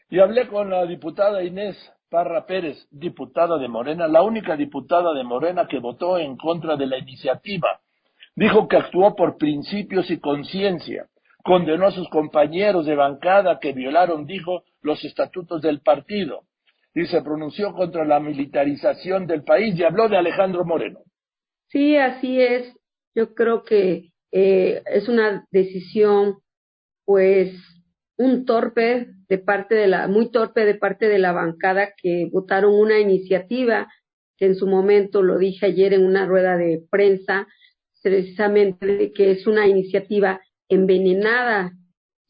[0.09, 1.75] Y hablé con la diputada Inés
[2.09, 6.85] Parra Pérez, diputada de Morena, la única diputada de Morena que votó en contra de
[6.85, 7.79] la iniciativa.
[8.35, 11.07] Dijo que actuó por principios y conciencia.
[11.43, 16.41] Condenó a sus compañeros de bancada que violaron, dijo, los estatutos del partido.
[16.93, 20.99] Y se pronunció contra la militarización del país y habló de Alejandro Moreno.
[21.73, 22.71] Sí, así es.
[23.15, 26.37] Yo creo que eh, es una decisión,
[27.03, 27.51] pues,
[28.15, 32.75] un torpe de parte de la, muy torpe de parte de la bancada que votaron
[32.75, 33.91] una iniciativa
[34.37, 37.47] que en su momento lo dije ayer en una rueda de prensa,
[38.03, 41.73] precisamente que es una iniciativa envenenada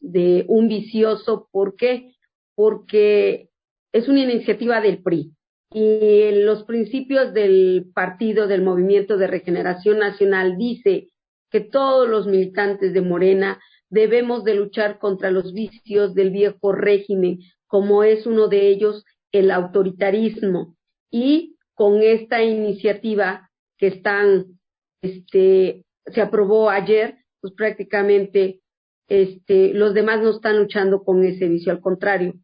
[0.00, 1.48] de un vicioso.
[1.52, 2.14] ¿Por qué?
[2.54, 3.50] Porque
[3.92, 5.34] es una iniciativa del PRI
[5.76, 11.08] y los principios del partido del Movimiento de Regeneración Nacional dice
[11.50, 13.60] que todos los militantes de Morena
[13.90, 19.50] debemos de luchar contra los vicios del viejo régimen, como es uno de ellos el
[19.50, 20.76] autoritarismo.
[21.10, 24.60] Y con esta iniciativa que están,
[25.02, 28.60] este, se aprobó ayer, pues prácticamente
[29.08, 32.34] este, los demás no están luchando con ese vicio, al contrario.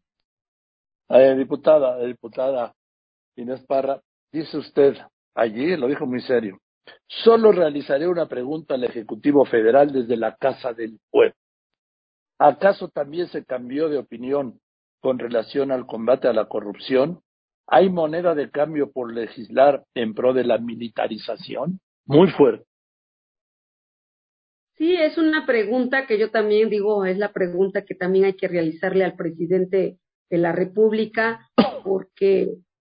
[1.07, 2.75] Eh, diputada, diputada
[3.35, 4.95] Inés Parra, dice usted
[5.35, 6.59] allí, lo dijo muy serio,
[7.07, 11.35] solo realizaré una pregunta al Ejecutivo Federal desde la Casa del Pueblo.
[12.39, 14.59] ¿Acaso también se cambió de opinión
[14.99, 17.21] con relación al combate a la corrupción?
[17.67, 21.79] ¿Hay moneda de cambio por legislar en pro de la militarización?
[22.05, 22.65] Muy fuerte.
[24.75, 28.47] Sí, es una pregunta que yo también digo, es la pregunta que también hay que
[28.47, 31.47] realizarle al presidente de la República,
[31.83, 32.47] porque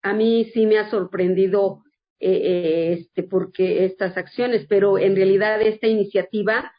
[0.03, 1.83] a mí sí me ha sorprendido
[2.19, 6.71] eh, eh, este, porque estas acciones, pero en realidad esta iniciativa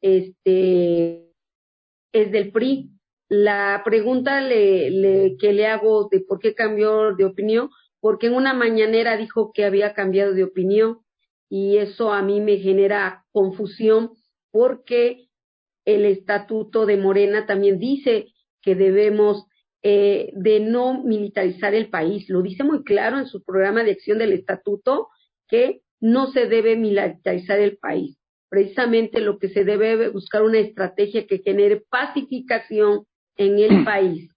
[0.00, 1.32] este,
[2.12, 2.90] es del PRI.
[3.28, 7.68] La pregunta le, que le hago de por qué cambió de opinión,
[8.00, 11.00] porque en una mañanera dijo que había cambiado de opinión
[11.50, 14.12] y eso a mí me genera confusión
[14.50, 15.28] porque
[15.84, 18.28] el estatuto de Morena también dice
[18.62, 19.47] que debemos
[19.82, 22.28] eh, de no militarizar el país.
[22.28, 25.08] Lo dice muy claro en su programa de acción del estatuto
[25.46, 28.18] que no se debe militarizar el país.
[28.48, 33.04] Precisamente lo que se debe buscar una estrategia que genere pacificación
[33.36, 34.30] en el país.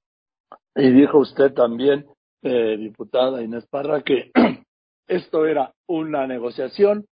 [0.75, 2.05] Y dijo usted también,
[2.43, 4.31] eh, diputada Inés Parra, que
[5.07, 7.05] esto era una negociación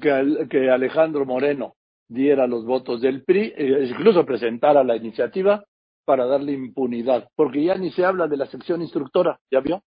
[0.00, 1.74] que, que Alejandro Moreno
[2.08, 5.64] diera los votos del PRI, e incluso presentara la iniciativa
[6.04, 9.82] para darle impunidad, porque ya ni se habla de la sección instructora, ¿ya vio?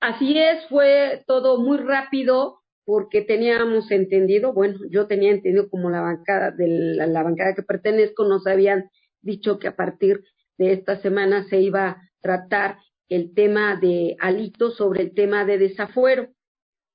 [0.00, 6.02] Así es, fue todo muy rápido porque teníamos entendido, bueno, yo tenía entendido como la
[6.02, 8.90] bancada de la, bancada que pertenezco nos habían
[9.22, 10.22] dicho que a partir
[10.58, 12.76] de esta semana se iba a tratar
[13.08, 16.28] el tema de Alito sobre el tema de desafuero,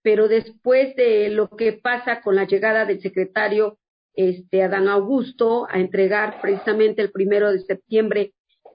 [0.03, 3.78] pero después de lo que pasa con la llegada del secretario
[4.19, 8.33] este, Adán Augusto a entregar precisamente el primero de septiembre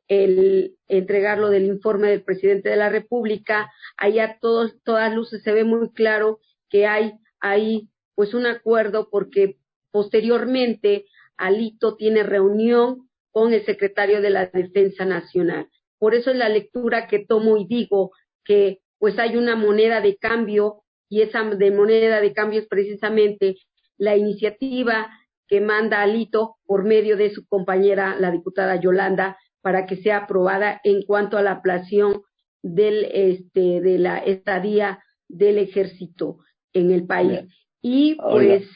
[0.09, 5.65] el entregarlo del informe del presidente de la República, allá todos, todas luces se ve
[5.65, 9.57] muy claro que hay ahí pues un acuerdo porque
[9.91, 11.05] posteriormente
[11.37, 15.69] Alito tiene reunión con el secretario de la Defensa Nacional.
[15.99, 18.13] Por eso es la lectura que tomo y digo
[18.45, 23.57] que pues hay una moneda de cambio y esa de moneda de cambio es precisamente
[23.99, 25.09] la iniciativa
[25.49, 30.81] que manda Alito por medio de su compañera, la diputada Yolanda, para que sea aprobada
[30.85, 32.23] en cuanto a la aplación
[32.63, 36.39] del, este, de la estadía del ejército
[36.73, 37.41] en el país.
[37.81, 38.69] Y pues,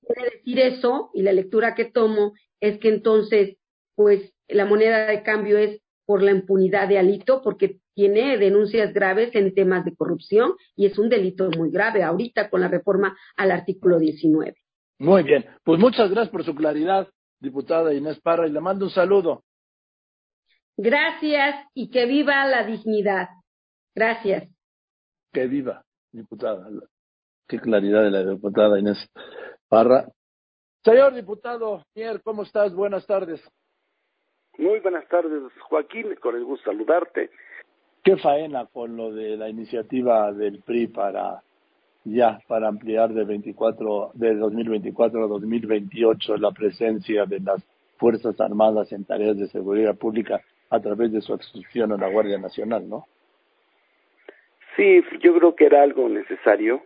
[0.00, 3.56] quiere decir eso, y la lectura que tomo es que entonces,
[3.94, 9.34] pues, la moneda de cambio es por la impunidad de Alito, porque tiene denuncias graves
[9.34, 13.50] en temas de corrupción y es un delito muy grave ahorita con la reforma al
[13.50, 14.54] artículo 19.
[15.04, 17.06] Muy bien, pues muchas gracias por su claridad,
[17.38, 19.42] diputada Inés Parra, y le mando un saludo.
[20.78, 23.28] Gracias y que viva la dignidad.
[23.94, 24.48] Gracias.
[25.30, 26.66] Que viva, diputada.
[27.46, 28.96] Qué claridad de la diputada Inés
[29.68, 30.08] Parra.
[30.82, 32.74] Señor diputado Mier, ¿cómo estás?
[32.74, 33.46] Buenas tardes.
[34.56, 37.30] Muy buenas tardes, Joaquín, con el gusto saludarte.
[38.02, 41.42] ¿Qué faena con lo de la iniciativa del PRI para
[42.04, 47.62] ya para ampliar de 24 de 2024 a 2028 la presencia de las
[47.96, 52.38] Fuerzas Armadas en tareas de seguridad pública a través de su adscripción a la Guardia
[52.38, 53.06] Nacional, ¿no?
[54.76, 56.82] Sí, yo creo que era algo necesario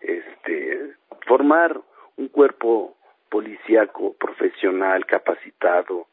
[0.00, 0.94] este
[1.26, 1.80] formar
[2.16, 2.96] un cuerpo
[3.28, 6.06] policíaco profesional capacitado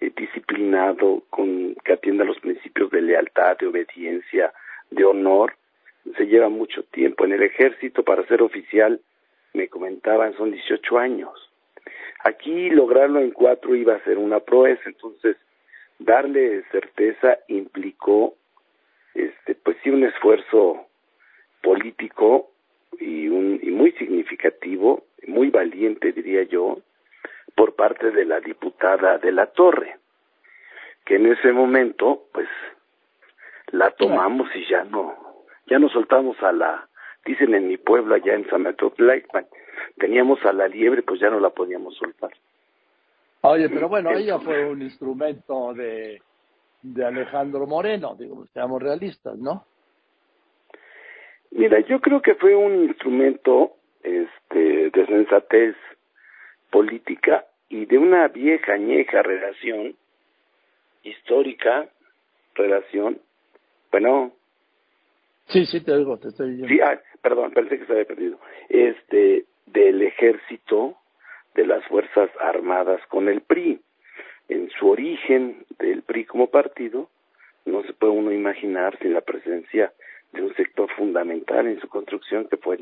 [0.00, 4.52] eh, disciplinado con que atienda los principios de lealtad de obediencia
[4.90, 5.54] de honor
[6.34, 7.24] lleva mucho tiempo.
[7.24, 9.00] En el ejército, para ser oficial,
[9.52, 11.32] me comentaban, son 18 años.
[12.24, 15.36] Aquí lograrlo en cuatro iba a ser una proeza, entonces
[15.98, 18.34] darle certeza implicó,
[19.14, 20.86] este, pues sí, un esfuerzo
[21.62, 22.50] político
[22.98, 26.78] y, un, y muy significativo, muy valiente, diría yo,
[27.54, 29.98] por parte de la diputada de la Torre.
[31.04, 32.48] que en ese momento, pues,
[33.68, 35.23] la tomamos y ya no,
[35.66, 36.88] ya nos soltamos a la,
[37.24, 38.92] dicen en mi pueblo allá en San Mateo
[39.98, 42.30] teníamos a la liebre, pues ya no la podíamos soltar.
[43.42, 46.22] Oye, pero bueno, ella fue un instrumento de,
[46.82, 49.64] de Alejandro Moreno, digo, seamos realistas, ¿no?
[51.50, 55.76] Mira, yo creo que fue un instrumento este, de sensatez
[56.70, 59.94] política y de una vieja añeja relación
[61.02, 61.86] histórica,
[62.54, 63.18] relación,
[63.90, 64.32] bueno.
[65.46, 66.74] Sí, sí, te oigo, te estoy diciendo.
[66.74, 68.38] Sí, ah, perdón, parece que se había perdido.
[68.68, 70.96] Este, del ejército,
[71.54, 73.80] de las Fuerzas Armadas con el PRI.
[74.48, 77.08] En su origen del PRI como partido,
[77.64, 79.92] no se puede uno imaginar sin la presencia
[80.32, 82.80] de un sector fundamental en su construcción, que fue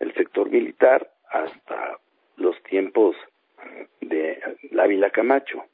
[0.00, 1.98] el, sector militar, hasta
[2.36, 3.14] los tiempos
[4.00, 4.40] de
[4.70, 5.64] la Vila Camacho.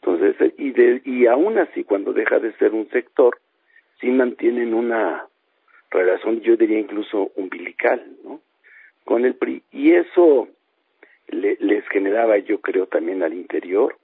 [0.00, 3.38] Entonces, y, de, y aún así, cuando deja de ser un sector,
[4.00, 5.26] sí mantienen una
[5.90, 8.40] relación, yo diría incluso umbilical, ¿no?
[9.04, 9.62] Con el PRI.
[9.72, 10.48] Y eso
[11.28, 13.96] les generaba, yo creo, también al interior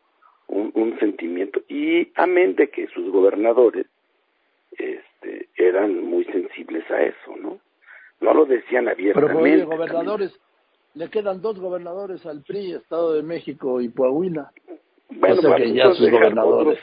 [0.47, 1.63] un, un sentimiento.
[1.69, 3.87] Y amén de que sus gobernadores
[4.73, 7.59] este, eran muy sensibles a eso, ¿no?
[8.21, 9.35] No lo decían abiertamente.
[9.35, 10.41] Pero, oye, gobernadores,
[10.95, 14.51] le quedan dos gobernadores al PRI, Estado de México y Coahuila.
[15.11, 16.79] Bueno, ya sus gobernadores.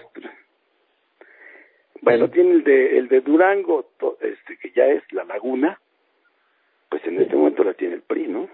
[2.02, 5.80] Bueno, tiene el de, el de Durango, este, que ya es la laguna,
[6.89, 8.49] pues en este momento la tiene el PRI, ¿no?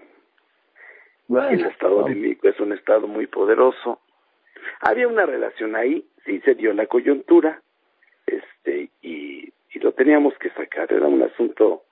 [1.50, 4.00] el Estado de México es un Estado muy poderoso.
[4.80, 7.62] Había una relación ahí, sí se dio la coyuntura,
[8.26, 10.92] este, y, y lo teníamos que sacar.
[10.92, 11.84] Era un asunto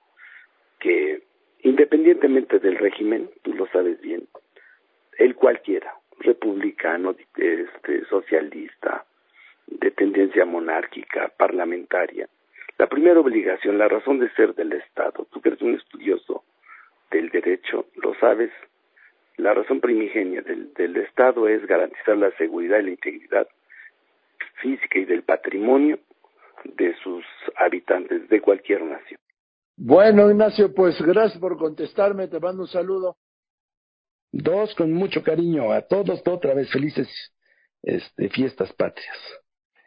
[0.79, 1.23] que,
[1.61, 4.27] independientemente del régimen, tú lo sabes bien,
[5.17, 9.05] el cualquiera, republicano, este, socialista,
[9.67, 12.27] de tendencia monárquica, parlamentaria,
[12.77, 16.43] la primera obligación, la razón de ser del Estado, tú que eres un estudioso
[17.11, 18.51] del derecho, lo sabes,
[19.37, 23.47] la razón primigenia del, del Estado es garantizar la seguridad y la integridad
[24.61, 25.99] física y del patrimonio
[26.63, 27.23] de sus
[27.55, 29.19] habitantes de cualquier nación.
[29.75, 33.15] Bueno, Ignacio, pues gracias por contestarme, te mando un saludo.
[34.31, 37.07] Dos, con mucho cariño a todos, otra vez felices
[37.83, 39.17] este, fiestas patrias.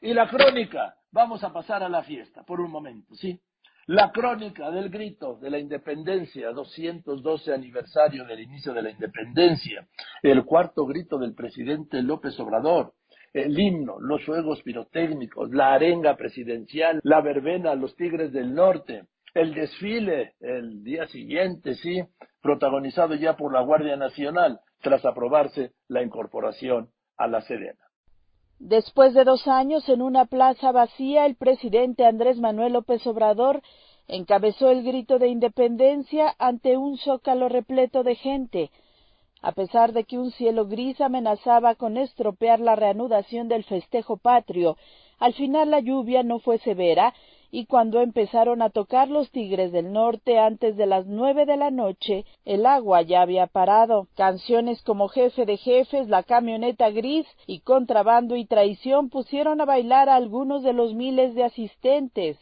[0.02, 3.38] Y la crónica, vamos a pasar a la fiesta por un momento, ¿sí?
[3.86, 9.86] La crónica del grito de la independencia, 212 aniversario del inicio de la independencia,
[10.22, 12.94] el cuarto grito del presidente López Obrador,
[13.34, 19.52] el himno, los juegos pirotécnicos, la arenga presidencial, la verbena, los Tigres del Norte, el
[19.52, 22.02] desfile el día siguiente, sí,
[22.40, 26.88] protagonizado ya por la Guardia Nacional, tras aprobarse la incorporación
[27.18, 27.89] a la Sedena.
[28.60, 33.62] Después de dos años en una plaza vacía, el presidente Andrés Manuel López Obrador
[34.06, 38.70] encabezó el grito de independencia ante un zócalo repleto de gente.
[39.40, 44.76] A pesar de que un cielo gris amenazaba con estropear la reanudación del festejo patrio,
[45.18, 47.14] al final la lluvia no fue severa
[47.50, 51.70] y cuando empezaron a tocar los Tigres del Norte antes de las nueve de la
[51.70, 54.06] noche, el agua ya había parado.
[54.14, 60.08] Canciones como Jefe de Jefes, La Camioneta Gris y Contrabando y Traición pusieron a bailar
[60.08, 62.38] a algunos de los miles de asistentes.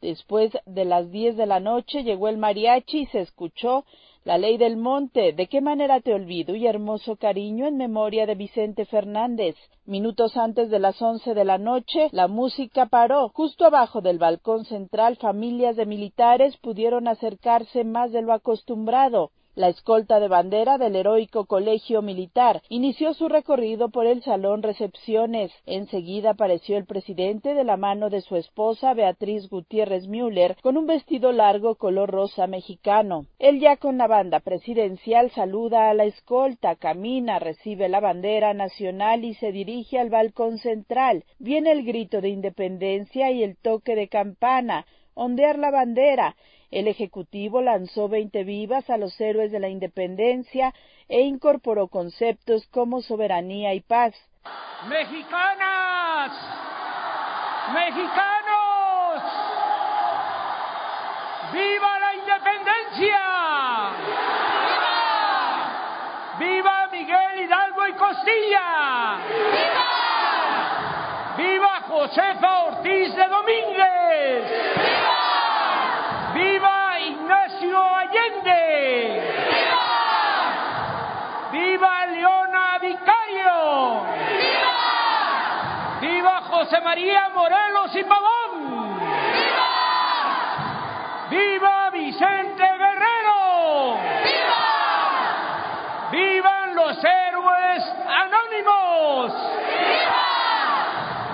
[0.00, 3.84] Después de las diez de la noche llegó el mariachi y se escuchó
[4.24, 8.36] la ley del monte, de qué manera te olvido y hermoso cariño en memoria de
[8.36, 9.56] Vicente Fernández.
[9.84, 13.30] Minutos antes de las once de la noche, la música paró.
[13.30, 19.32] Justo abajo del balcón central, familias de militares pudieron acercarse más de lo acostumbrado.
[19.54, 25.52] La escolta de bandera del heroico colegio militar inició su recorrido por el salón recepciones.
[25.66, 30.86] Enseguida apareció el presidente de la mano de su esposa Beatriz Gutiérrez Müller con un
[30.86, 33.26] vestido largo color rosa mexicano.
[33.38, 39.22] Él ya con la banda presidencial saluda a la escolta, camina, recibe la bandera nacional
[39.22, 41.24] y se dirige al balcón central.
[41.38, 46.36] Viene el grito de independencia y el toque de campana, ondear la bandera
[46.72, 50.74] el Ejecutivo lanzó 20 vivas a los héroes de la independencia
[51.06, 54.14] e incorporó conceptos como soberanía y paz.
[54.88, 56.32] Mexicanas,
[57.74, 59.22] mexicanos,
[61.52, 63.20] viva la independencia.
[66.38, 66.38] ¡Viva!
[66.38, 69.18] ¡Viva Miguel Hidalgo y Costilla!
[69.52, 69.90] ¡Viva!
[71.36, 74.50] ¡Viva Josefa Ortiz de Domínguez!
[74.76, 75.01] ¡Viva!
[77.22, 79.22] ¡Viva Ignacio Allende!
[79.50, 79.86] ¡Viva!
[81.52, 84.02] ¡Viva Leona Vicario!
[84.28, 85.98] ¡Viva!
[86.00, 88.98] ¡Viva José María Morelos y Pavón.
[88.98, 89.70] ¡Viva!
[91.30, 93.98] ¡Viva Vicente Guerrero!
[94.24, 94.62] ¡Viva!
[96.10, 99.32] ¡Vivan los héroes anónimos!
[99.78, 100.24] ¡Viva!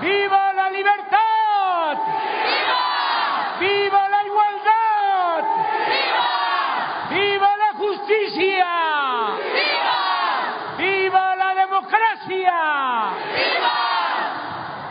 [0.02, 1.96] ¡Viva la libertad!
[2.44, 3.56] ¡Viva!
[3.58, 5.44] ¡Viva la igualdad!
[5.88, 6.28] ¡Viva!
[7.10, 8.66] ¡Viva la justicia!
[9.52, 9.98] ¡Viva!
[10.78, 13.10] ¡Viva la democracia!
[13.34, 13.74] ¡Viva!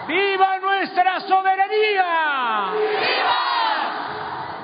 [0.08, 2.72] ¡Viva nuestra soberanía!
[3.02, 3.42] ¡Viva!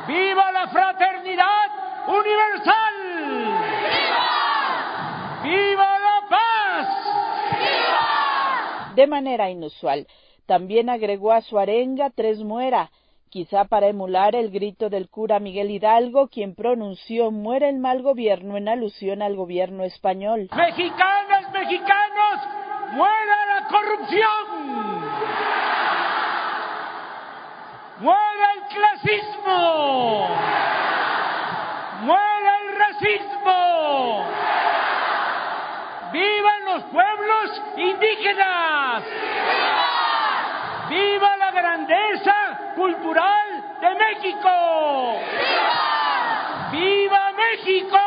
[0.07, 1.69] ¡Viva la fraternidad
[2.07, 2.93] universal!
[3.93, 5.43] ¡Viva!
[5.43, 6.88] ¡Viva la paz!
[8.95, 10.07] De manera inusual,
[10.45, 12.91] también agregó a su arenga tres muera,
[13.30, 18.57] quizá para emular el grito del cura Miguel Hidalgo, quien pronunció muera el mal gobierno
[18.57, 20.49] en alusión al gobierno español.
[20.55, 22.41] Mexicanas, mexicanos,
[22.93, 25.62] muera la corrupción.
[28.04, 30.28] Muera el clasismo.
[32.01, 34.26] Muera el racismo.
[36.12, 39.04] ¡Vivan los pueblos indígenas!
[39.06, 40.89] ¡Viva!
[40.89, 42.36] ¡Viva la grandeza
[42.76, 45.20] cultural de México!
[45.39, 46.72] ¡Viva!
[46.72, 47.99] ¡Viva México!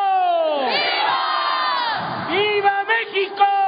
[0.69, 2.29] ¡Viva!
[2.29, 3.66] ¡Viva México!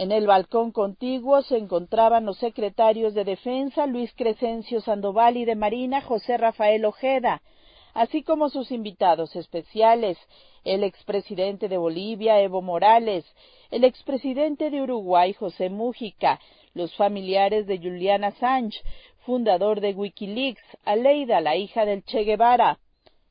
[0.00, 5.56] En el balcón contiguo se encontraban los secretarios de Defensa Luis Crescencio Sandoval y de
[5.56, 7.42] Marina José Rafael Ojeda,
[7.92, 10.16] así como sus invitados especiales,
[10.64, 13.26] el expresidente de Bolivia, Evo Morales,
[13.70, 16.40] el expresidente de Uruguay, José Mújica,
[16.72, 18.80] los familiares de Julian Assange,
[19.26, 22.78] fundador de Wikileaks, Aleida, la hija del Che Guevara.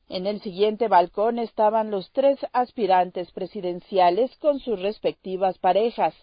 [0.08, 6.14] En el siguiente balcón estaban los tres aspirantes presidenciales con sus respectivas parejas.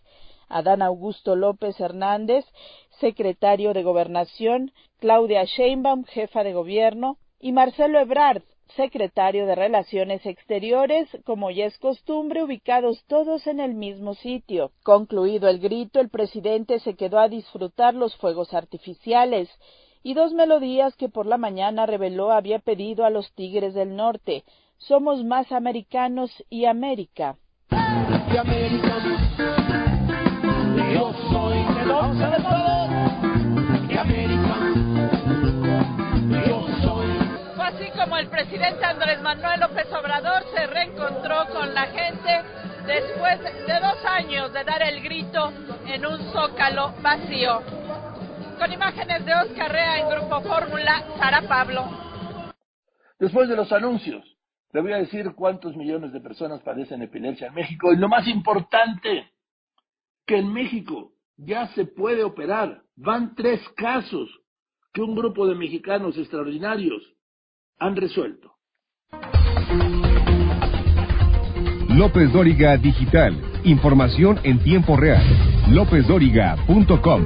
[0.50, 2.46] Adán Augusto López Hernández,
[3.00, 8.42] secretario de Gobernación, Claudia Sheinbaum, jefa de gobierno, y Marcelo Ebrard,
[8.76, 14.72] secretario de Relaciones Exteriores, como ya es costumbre, ubicados todos en el mismo sitio.
[14.84, 19.50] Concluido el grito, el presidente se quedó a disfrutar los fuegos artificiales
[20.04, 24.44] y dos melodías que por la mañana reveló había pedido a los Tigres del Norte.
[24.78, 27.38] Somos más americanos y América.
[27.72, 29.57] Y América.
[30.98, 32.90] Yo soy el once del poder.
[33.88, 34.56] Y América.
[36.48, 37.08] Yo soy.
[37.56, 42.42] Fue así como el presidente Andrés Manuel López Obrador se reencontró con la gente
[42.88, 45.54] después de dos años de dar el grito
[45.86, 47.62] en un zócalo vacío.
[48.58, 51.86] Con imágenes de Oscar Rea en Grupo Fórmula, Sara Pablo.
[53.20, 54.26] Después de los anuncios,
[54.74, 58.28] le voy a decir cuántos millones de personas padecen epilepsia en México y lo más
[58.28, 59.32] importante,
[60.28, 62.84] que en México ya se puede operar.
[62.96, 64.30] Van tres casos
[64.94, 67.02] que un grupo de mexicanos extraordinarios
[67.80, 68.54] han resuelto.
[71.90, 73.42] López Dóriga Digital.
[73.64, 75.24] Información en tiempo real.
[75.72, 77.26] LópezDóriga.com.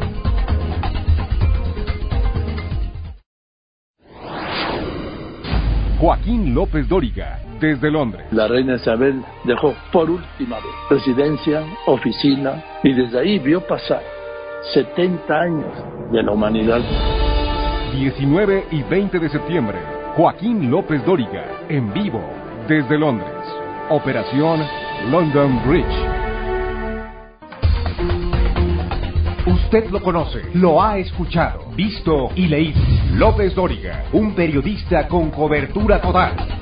[6.00, 8.26] Joaquín López Dóriga, desde Londres.
[8.32, 14.02] La reina Isabel dejó por última vez residencia, oficina y desde ahí vio pasar
[14.74, 16.82] 70 años de la humanidad.
[17.94, 19.78] 19 y 20 de septiembre.
[20.16, 22.22] Joaquín López Dóriga, en vivo,
[22.68, 23.30] desde Londres.
[23.90, 24.62] Operación
[25.10, 26.22] London Bridge.
[29.46, 32.80] Usted lo conoce, lo ha escuchado, visto y leído.
[33.14, 36.61] López Dóriga, un periodista con cobertura total.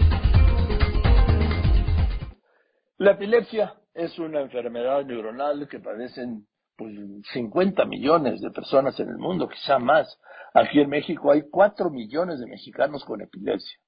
[2.99, 6.45] La epilepsia es una enfermedad neuronal que padecen
[6.75, 6.93] pues,
[7.31, 10.19] 50 millones de personas en el mundo, quizá más.
[10.53, 13.79] Aquí en México hay 4 millones de mexicanos con epilepsia.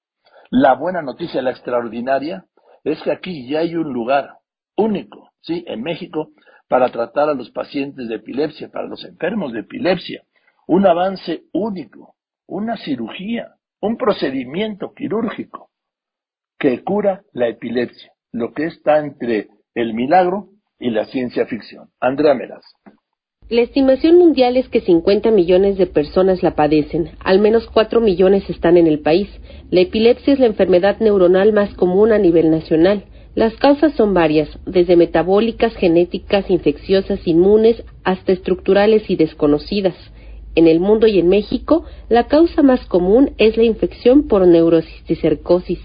[0.50, 2.46] La buena noticia, la extraordinaria,
[2.86, 4.38] es que aquí ya hay un lugar
[4.78, 5.66] único, ¿sí?
[5.68, 6.30] En México,
[6.70, 10.24] para tratar a los pacientes de epilepsia, para los enfermos de epilepsia.
[10.68, 12.16] Un avance único,
[12.48, 15.70] una cirugía, un procedimiento quirúrgico
[16.58, 21.90] que cura la epilepsia, lo que está entre el milagro y la ciencia ficción.
[22.00, 22.64] Andrea Meraz.
[23.50, 28.50] La estimación mundial es que 50 millones de personas la padecen, al menos 4 millones
[28.50, 29.28] están en el país.
[29.70, 33.04] La epilepsia es la enfermedad neuronal más común a nivel nacional.
[33.36, 39.96] Las causas son varias, desde metabólicas, genéticas, infecciosas, inmunes, hasta estructurales y desconocidas.
[40.56, 45.80] En el mundo y en México, la causa más común es la infección por neurocisticercosis.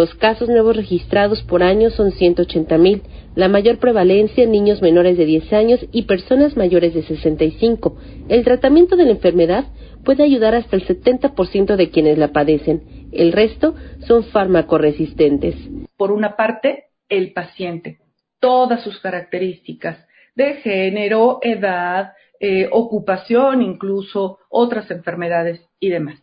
[0.00, 3.02] Los casos nuevos registrados por año son 180.000,
[3.34, 7.98] la mayor prevalencia en niños menores de 10 años y personas mayores de 65.
[8.30, 9.66] El tratamiento de la enfermedad
[10.02, 13.10] puede ayudar hasta el 70% de quienes la padecen.
[13.12, 13.74] El resto
[14.06, 15.54] son fármaco-resistentes.
[15.98, 17.98] Por una parte, el paciente,
[18.38, 19.98] todas sus características
[20.34, 26.22] de género, edad, eh, ocupación, incluso otras enfermedades y demás.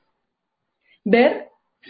[1.03, 1.49] Ver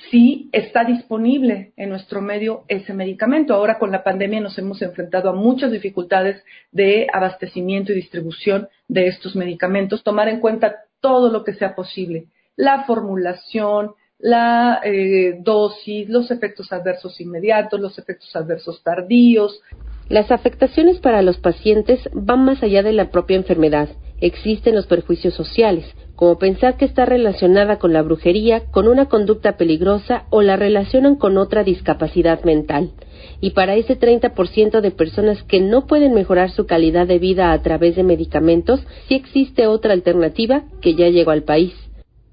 [0.09, 3.53] si está disponible en nuestro medio ese medicamento.
[3.53, 9.07] Ahora con la pandemia nos hemos enfrentado a muchas dificultades de abastecimiento y distribución de
[9.07, 10.03] estos medicamentos.
[10.03, 16.71] Tomar en cuenta todo lo que sea posible, la formulación, la eh, dosis, los efectos
[16.71, 19.61] adversos inmediatos, los efectos adversos tardíos.
[20.09, 23.89] Las afectaciones para los pacientes van más allá de la propia enfermedad.
[24.19, 29.55] Existen los perjuicios sociales, como pensar que está relacionada con la brujería, con una conducta
[29.55, 32.91] peligrosa o la relacionan con otra discapacidad mental.
[33.39, 37.61] Y para ese 30% de personas que no pueden mejorar su calidad de vida a
[37.61, 41.73] través de medicamentos, sí existe otra alternativa que ya llegó al país.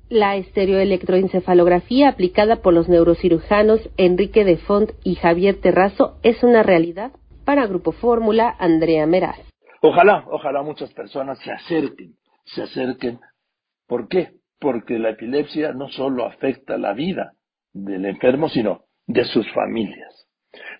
[0.08, 7.12] La estereoelectroencefalografía aplicada por los neurocirujanos Enrique de Font y Javier Terrazo es una realidad
[7.44, 9.53] para Grupo Fórmula Andrea Meraz.
[9.86, 12.14] Ojalá, ojalá muchas personas se acerquen,
[12.46, 13.20] se acerquen.
[13.86, 14.30] ¿Por qué?
[14.58, 17.32] Porque la epilepsia no solo afecta la vida
[17.74, 20.26] del enfermo, sino de sus familias.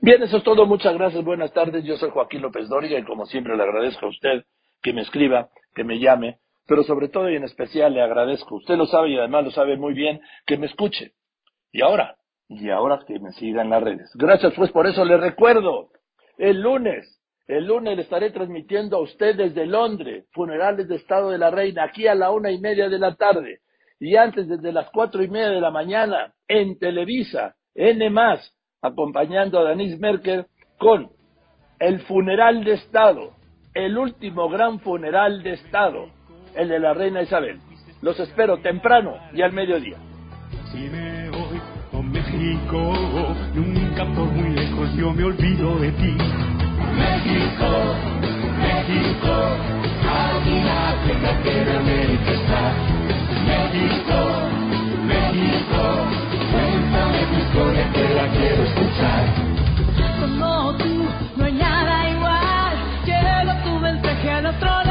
[0.01, 0.65] Bien, eso es todo.
[0.65, 1.23] Muchas gracias.
[1.23, 1.85] Buenas tardes.
[1.85, 4.45] Yo soy Joaquín López Dóriga y como siempre le agradezco a usted
[4.81, 8.77] que me escriba, que me llame pero sobre todo y en especial le agradezco, usted
[8.77, 11.13] lo sabe y además lo sabe muy bien, que me escuche.
[11.73, 12.17] Y ahora,
[12.49, 14.11] y ahora que me siga en las redes.
[14.15, 15.91] Gracias pues por eso le recuerdo,
[16.39, 21.39] el lunes, el lunes le estaré transmitiendo a usted desde Londres, funerales de Estado de
[21.39, 23.61] la Reina, aquí a la una y media de la tarde.
[24.01, 28.11] Y antes, desde las cuatro y media de la mañana, en Televisa, N
[28.83, 30.47] acompañando a Denise Merkel
[30.79, 31.11] con
[31.79, 33.33] el funeral de Estado,
[33.73, 36.09] el último gran funeral de Estado
[36.55, 37.59] el de la reina Isabel.
[38.03, 39.97] Los espero temprano y al mediodía.
[40.71, 42.93] Si me voy con México,
[43.55, 46.54] muy lejos yo me olvido de ti.
[46.97, 47.69] México,
[48.67, 49.35] México,
[50.21, 52.65] aquí la que de América está.
[53.51, 54.19] México,
[55.07, 55.83] México,
[56.53, 59.25] cuéntame tu historia que la quiero escuchar.
[60.21, 62.75] Como tú, no hay nada igual,
[63.05, 64.84] llevo tu mensaje al otro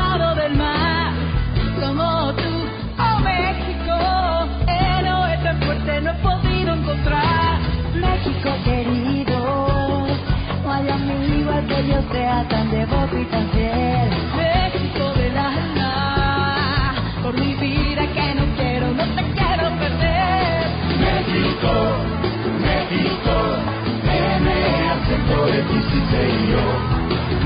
[11.68, 14.10] que yo sea tan devoto y tan fiel.
[14.36, 20.66] México del alma, por mi vida que no quiero, no te quiero perder.
[21.00, 21.72] México,
[22.68, 23.36] México,
[24.46, 24.60] me
[24.90, 26.66] hace por el y yo.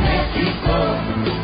[0.08, 1.37] México.